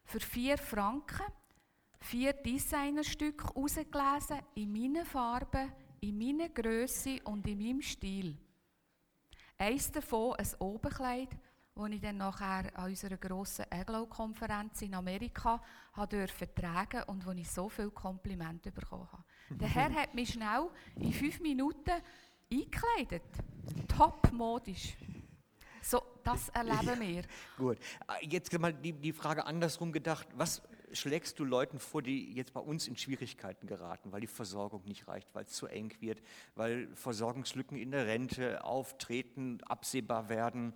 [0.06, 1.26] für vier Franken
[2.00, 5.72] vier Designerstücke rausgelesen in meinen Farben,
[6.02, 8.38] in meiner Größe und in meinem Stil.
[9.58, 11.30] Eins davon ein Oberkleid,
[11.76, 15.62] das ich dann nachher an unserer grossen Eglow-Konferenz in Amerika
[16.10, 19.24] durfte tragen und wo ich so viele Komplimente bekommen habe.
[19.50, 21.92] Der Herr hat mich schnell in fünf Minuten
[22.52, 23.24] eingekleidet.
[23.88, 24.96] Top modisch.
[25.82, 27.24] So, das erleben wir.
[27.58, 27.78] Gut.
[28.22, 30.28] Jetzt mal die, die Frage andersrum gedacht.
[30.36, 34.84] Was schlägst du Leuten vor, die jetzt bei uns in Schwierigkeiten geraten, weil die Versorgung
[34.86, 36.22] nicht reicht, weil es zu eng wird,
[36.56, 40.74] weil Versorgungslücken in der Rente auftreten, absehbar werden?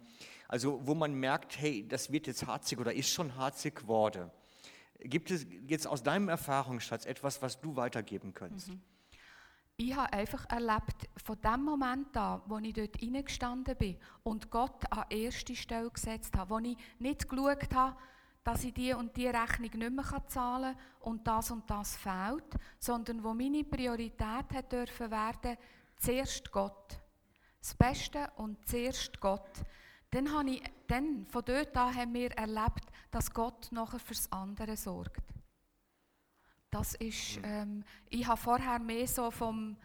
[0.48, 4.32] Also wo man merkt, hey, das wird jetzt harzig oder ist schon harzig geworden.
[5.04, 8.70] Gibt es jetzt aus deinem Erfahrungsschatz etwas, was du weitergeben könntest?
[8.70, 8.82] Mhm.
[9.78, 14.92] Ich habe einfach erlebt, von dem Moment an, wo ich dort hineingestanden bin und Gott
[14.92, 17.98] an erste Stelle gesetzt habe, wo ich nicht geschaut habe,
[18.44, 22.56] dass ich die und die Rechnung nicht mehr zahlen kann und das und das fehlt,
[22.80, 25.58] sondern wo meine Priorität hat dürfen werden,
[25.98, 27.00] zuerst Gott.
[27.60, 29.64] Das Beste und zuerst Gott.
[30.12, 34.76] Dann, habe ich, dann von dort an haben wir erlebt, dass Gott nachher fürs andere
[34.76, 35.24] sorgt.
[36.70, 37.44] Das ist, mhm.
[37.44, 39.78] ähm, ich habe vorher mehr so vom,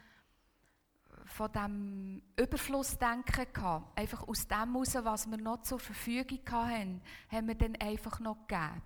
[1.25, 3.97] von dem Überflussdenken gehabt.
[3.97, 8.47] Einfach aus dem heraus, was wir noch zur Verfügung hatten, haben wir dann einfach noch
[8.47, 8.81] gegeben.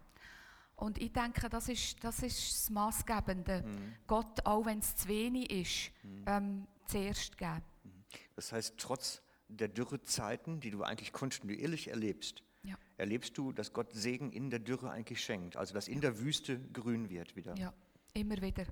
[0.75, 3.63] Und ich denke, das ist das, ist das Maßgebende.
[3.63, 3.95] Mhm.
[4.07, 6.25] Gott, auch wenn es zu wenig ist, mhm.
[6.27, 7.61] ähm, zuerst geben.
[7.83, 8.03] Mhm.
[8.35, 9.21] Das heißt, trotz
[9.57, 12.75] der Dürrezeiten, die du eigentlich kontinuierlich erlebst, ja.
[12.97, 15.57] erlebst du, dass Gott Segen in der Dürre eigentlich schenkt.
[15.57, 17.55] Also dass in der Wüste grün wird wieder.
[17.57, 17.73] Ja,
[18.13, 18.65] immer wieder.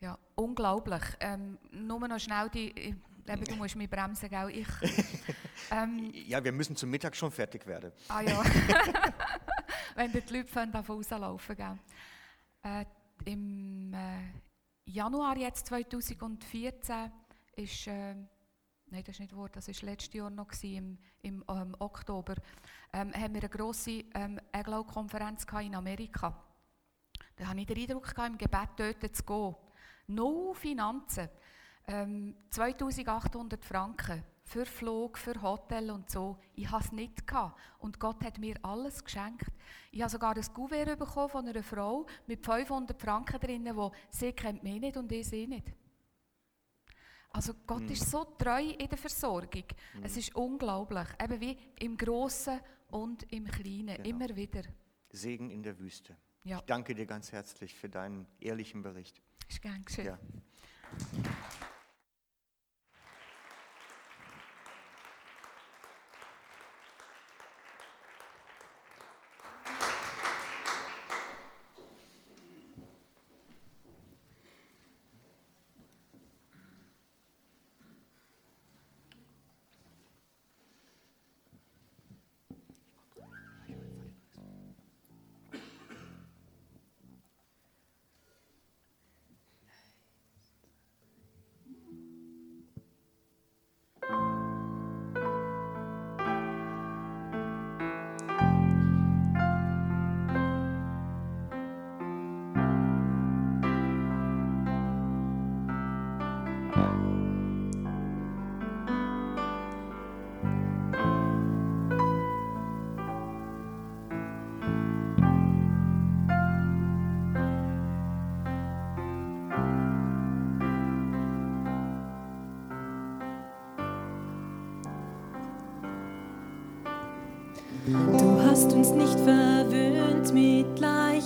[0.00, 1.02] Ja, unglaublich.
[1.20, 2.94] Ähm, nur noch schnell die, ich-
[3.26, 4.50] eben, du musst mich bremsen, gell?
[4.50, 4.68] Ich,
[5.70, 7.90] ähm, Ja, wir müssen zum Mittag schon fertig werden.
[8.08, 8.42] ah ja,
[9.94, 11.78] wenn die Leute von davon rauslaufen, gell?
[12.62, 12.84] Äh,
[13.24, 14.18] Im äh,
[14.90, 17.10] Januar jetzt 2014
[17.56, 18.14] ist, äh,
[18.94, 22.34] nein, das ist nicht wahr, das war letztes Jahr noch, im, im ähm, Oktober,
[22.92, 26.40] ähm, haben wir eine grosse ähm, EGLAU-Konferenz gehabt in Amerika.
[27.36, 29.56] Da hatte ich den Eindruck, gehabt, im Gebet dort zu gehen.
[30.06, 31.28] No Finanzen.
[31.86, 36.38] Ähm, 2800 Franken für Flug, für Hotel und so.
[36.54, 37.26] Ich hatte es nicht.
[37.26, 37.58] Gehabt.
[37.80, 39.48] Und Gott hat mir alles geschenkt.
[39.90, 44.32] Ich habe sogar ein Kuvert bekommen von einer Frau mit 500 Franken drin, wo sie
[44.32, 45.72] kennt mich nicht und ich sie nicht.
[47.34, 49.64] Also Gott ist so treu in der Versorgung.
[50.02, 51.08] Es ist unglaublich.
[51.20, 52.60] Eben wie im Großen
[52.90, 53.96] und im Kleinen.
[53.96, 54.08] Genau.
[54.08, 54.62] Immer wieder.
[55.10, 56.16] Segen in der Wüste.
[56.44, 56.58] Ja.
[56.58, 59.20] Ich danke dir ganz herzlich für deinen ehrlichen Bericht.
[59.48, 60.06] Ist gern geschehen.
[60.06, 60.18] Ja.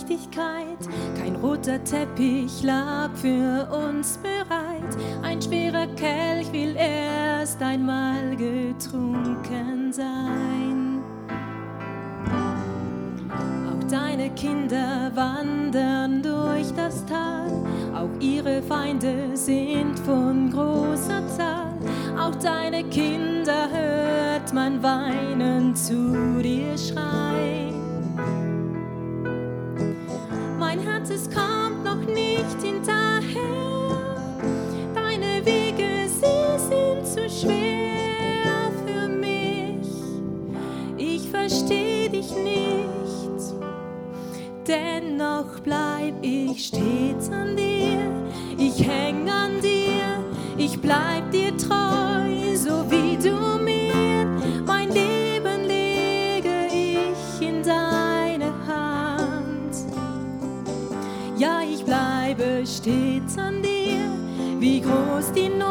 [0.09, 0.77] Leichtigkeit.
[1.17, 4.97] Kein roter Teppich lag für uns bereit.
[5.21, 11.01] Ein schwerer Kelch will erst einmal getrunken sein.
[13.67, 17.49] Auch deine Kinder wandern durch das Tal.
[17.93, 21.73] Auch ihre Feinde sind von großer Zahl.
[22.19, 27.68] Auch deine Kinder hört man weinen zu dir schreien.
[44.69, 48.05] Dennoch bleib ich stets an dir.
[48.55, 50.23] Ich häng an dir.
[50.57, 54.27] Ich bleib dir treu, so wie du mir.
[54.67, 59.73] Mein Leben lege ich in deine Hand.
[61.35, 64.05] Ja, ich bleibe stets an dir,
[64.59, 65.68] wie groß die Not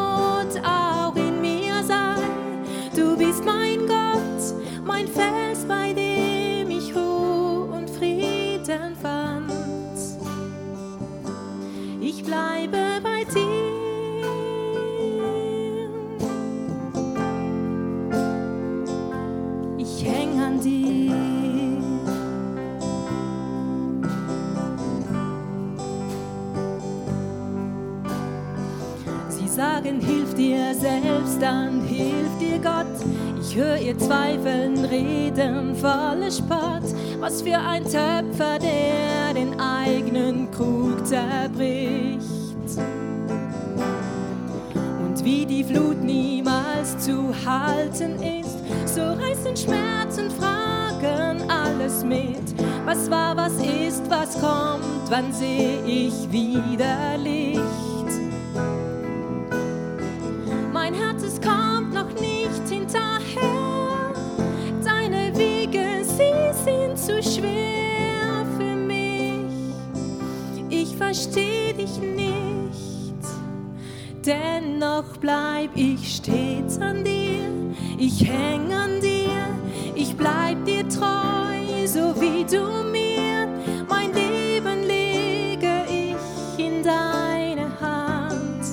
[29.88, 32.86] sagen, hilf dir selbst, dann hilft dir Gott.
[33.40, 36.94] Ich höre ihr Zweifeln reden, voller Spott.
[37.20, 42.26] Was für ein Töpfer, der den eigenen Krug zerbricht.
[45.04, 48.58] Und wie die Flut niemals zu halten ist,
[48.94, 52.36] so reißen Schmerzen, Fragen alles mit.
[52.84, 57.47] Was war, was ist, was kommt, wann seh ich wieder Licht?
[71.08, 73.22] Versteh dich nicht.
[74.26, 77.48] Dennoch bleib ich stets an dir.
[77.98, 79.40] Ich häng an dir.
[79.94, 83.48] Ich bleib dir treu, so wie du mir.
[83.88, 88.66] Mein Leben lege ich in deine Hand.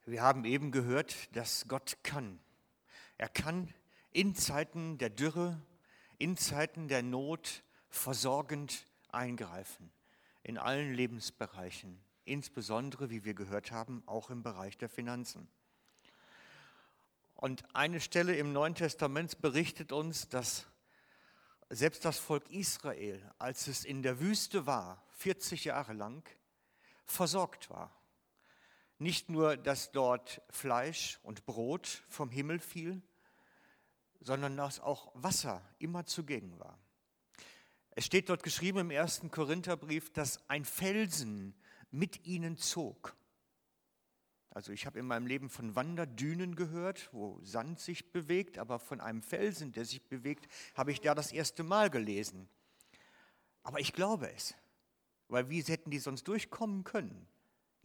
[0.09, 2.39] Wir haben eben gehört, dass Gott kann.
[3.19, 3.75] Er kann
[4.13, 5.61] in Zeiten der Dürre,
[6.17, 9.91] in Zeiten der Not versorgend eingreifen,
[10.45, 15.49] in allen Lebensbereichen, insbesondere, wie wir gehört haben, auch im Bereich der Finanzen.
[17.35, 20.69] Und eine Stelle im Neuen Testament berichtet uns, dass
[21.69, 26.23] selbst das Volk Israel, als es in der Wüste war, 40 Jahre lang,
[27.07, 27.91] versorgt war.
[28.99, 33.03] Nicht nur, dass dort Fleisch und Brot vom Himmel fiel,
[34.21, 36.79] sondern dass auch Wasser immer zugegen war.
[37.91, 41.55] Es steht dort geschrieben im ersten Korintherbrief, dass ein Felsen
[41.91, 43.17] mit ihnen zog.
[44.51, 49.03] Also ich habe in meinem Leben von Wanderdünen gehört, wo Sand sich bewegt, aber von
[49.03, 52.49] einem Felsen, der sich bewegt, habe ich da das erste Mal gelesen.
[53.63, 54.55] Aber ich glaube es,
[55.29, 57.29] weil wie hätten die sonst durchkommen können?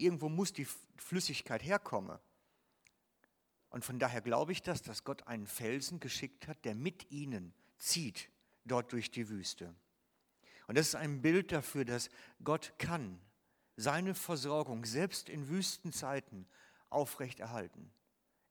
[0.02, 2.20] Irgendwo muss die Flüssigkeit herkommen.
[3.70, 7.54] Und von daher glaube ich das, dass Gott einen Felsen geschickt hat, der mit ihnen
[7.78, 8.30] zieht,
[8.66, 9.74] dort durch die Wüste.
[10.68, 12.10] Und das ist ein Bild dafür, dass
[12.44, 13.20] Gott kann
[13.78, 16.48] seine Versorgung selbst in Wüstenzeiten
[16.90, 17.92] aufrechterhalten.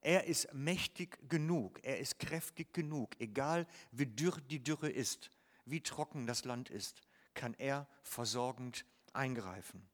[0.01, 5.29] Er ist mächtig genug, er ist kräftig genug, egal wie dürr die Dürre ist,
[5.65, 7.01] wie trocken das Land ist,
[7.35, 9.87] kann er versorgend eingreifen.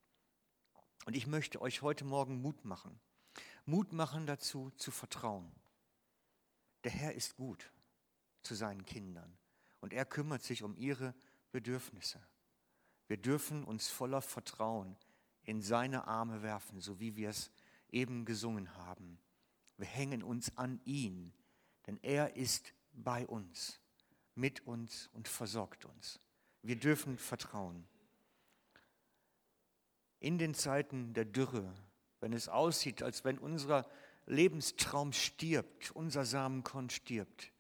[1.07, 2.99] Und ich möchte euch heute Morgen Mut machen.
[3.65, 5.49] Mut machen dazu, zu vertrauen.
[6.83, 7.71] Der Herr ist gut
[8.41, 9.37] zu seinen Kindern
[9.79, 11.15] und er kümmert sich um ihre
[11.53, 12.19] Bedürfnisse.
[13.07, 14.97] Wir dürfen uns voller Vertrauen
[15.43, 17.51] in seine Arme werfen, so wie wir es
[17.89, 19.17] eben gesungen haben.
[19.77, 21.31] Wir hängen uns an ihn,
[21.85, 23.79] denn er ist bei uns,
[24.35, 26.19] mit uns und versorgt uns.
[26.63, 27.87] Wir dürfen vertrauen.
[30.19, 31.73] In den Zeiten der Dürre,
[32.19, 33.87] wenn es aussieht, als wenn unser
[34.25, 37.51] Lebenstraum stirbt, unser Samenkorn stirbt,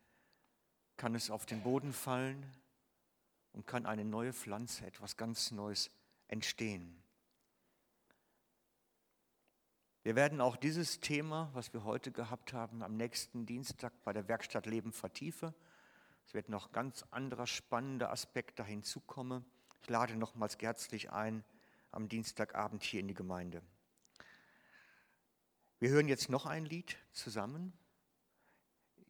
[0.97, 2.45] kann es auf den Boden fallen
[3.53, 5.91] und kann eine neue Pflanze, etwas ganz Neues
[6.27, 7.01] entstehen.
[10.03, 14.27] Wir werden auch dieses Thema, was wir heute gehabt haben, am nächsten Dienstag bei der
[14.27, 15.53] Werkstatt Leben vertiefen.
[16.25, 19.45] Es wird noch ganz anderer spannender Aspekt da hinzukommen.
[19.81, 21.43] Ich lade nochmals herzlich ein
[21.97, 23.63] am Dienstagabend hier in die Gemeinde.
[25.79, 27.73] Wir hören jetzt noch ein Lied zusammen.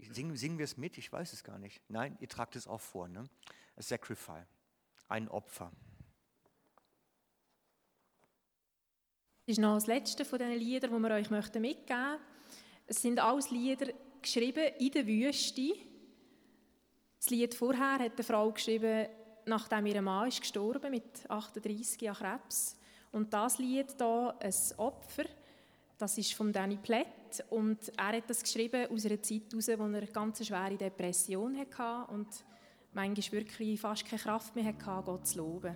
[0.09, 0.97] Singen, singen wir es mit?
[0.97, 1.81] Ich weiß es gar nicht.
[1.89, 3.09] Nein, ihr tragt es auch vor.
[3.09, 3.29] Ne?
[3.75, 4.47] A Sacrifice,
[5.09, 5.69] ein Opfer.
[9.45, 12.19] Das ist noch das letzte von diesen Liedern, die wir euch mitgeben möchten.
[12.85, 15.73] Es sind alles Lieder geschrieben in der Wüste.
[17.19, 19.09] Das Lied vorher hat eine Frau geschrieben,
[19.45, 22.76] nachdem ihr Mann ist gestorben mit 38 an Krebs.
[23.17, 25.23] Und das Lied hier, «Ein Opfer»,
[25.97, 29.83] das ist von Danny Plett und er hat das geschrieben aus einer Zeit heraus, wo
[29.85, 32.27] er eine ganz schwere Depression hatte und
[32.93, 35.75] manchmal wirklich fast keine Kraft mehr hatte, Gott zu loben.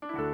[0.00, 0.33] thank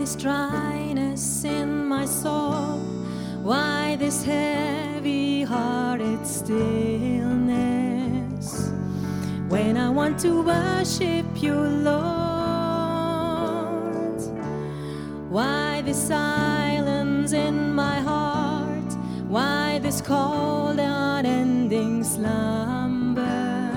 [0.00, 2.78] this dryness in my soul?
[3.42, 7.50] Why this heavy hearted stillness?
[9.50, 12.00] When I want to worship you, Lord,
[15.28, 18.94] why this silence in my heart?
[19.28, 23.70] Why this cold, unending slumber?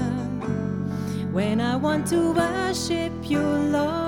[1.34, 4.03] When I want to worship you, Lord,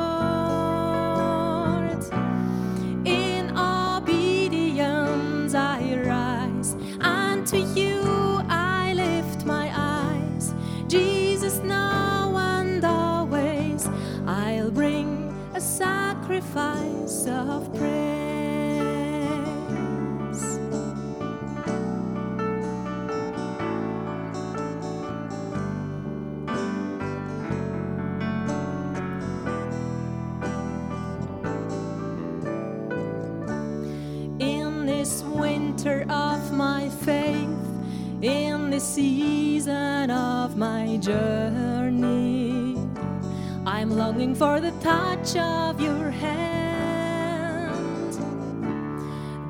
[17.27, 18.15] of praise.
[34.39, 37.47] in this winter of my faith,
[38.21, 42.77] in this season of my journey.
[43.65, 46.54] I'm longing for the touch of your hand.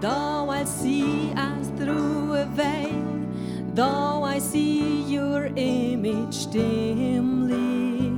[0.06, 3.26] Though I see as through a veil,
[3.74, 8.14] though I see your image dimly,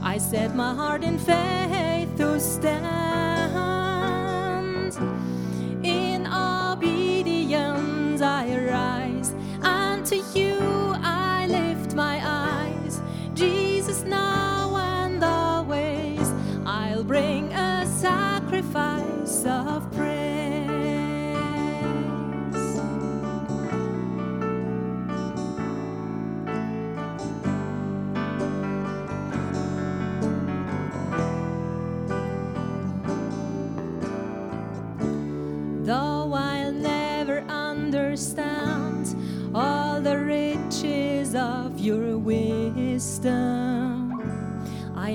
[0.00, 3.01] I set my heart in faith to stand.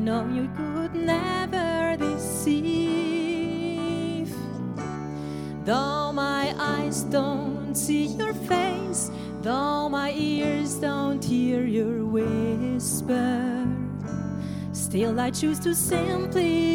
[0.08, 2.34] Know you could never deceive.
[5.66, 13.68] Though my eyes don't see your face, though my ears don't hear your whisper,
[14.72, 16.67] still I choose to simply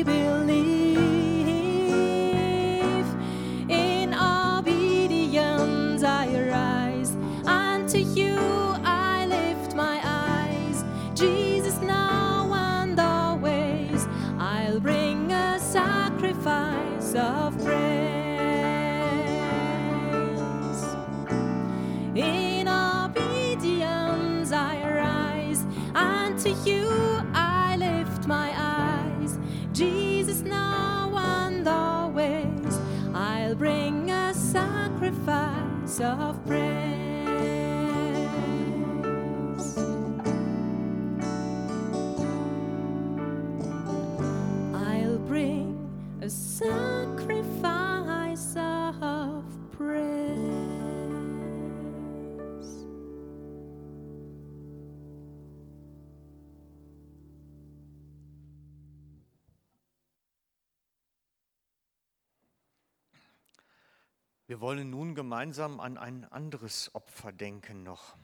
[64.53, 68.19] Wir wollen nun gemeinsam an ein anderes Opfer denken noch.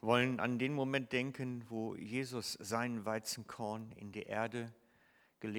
[0.00, 4.72] Wir wollen an den Moment denken, wo Jesus sein Weizenkorn in die Erde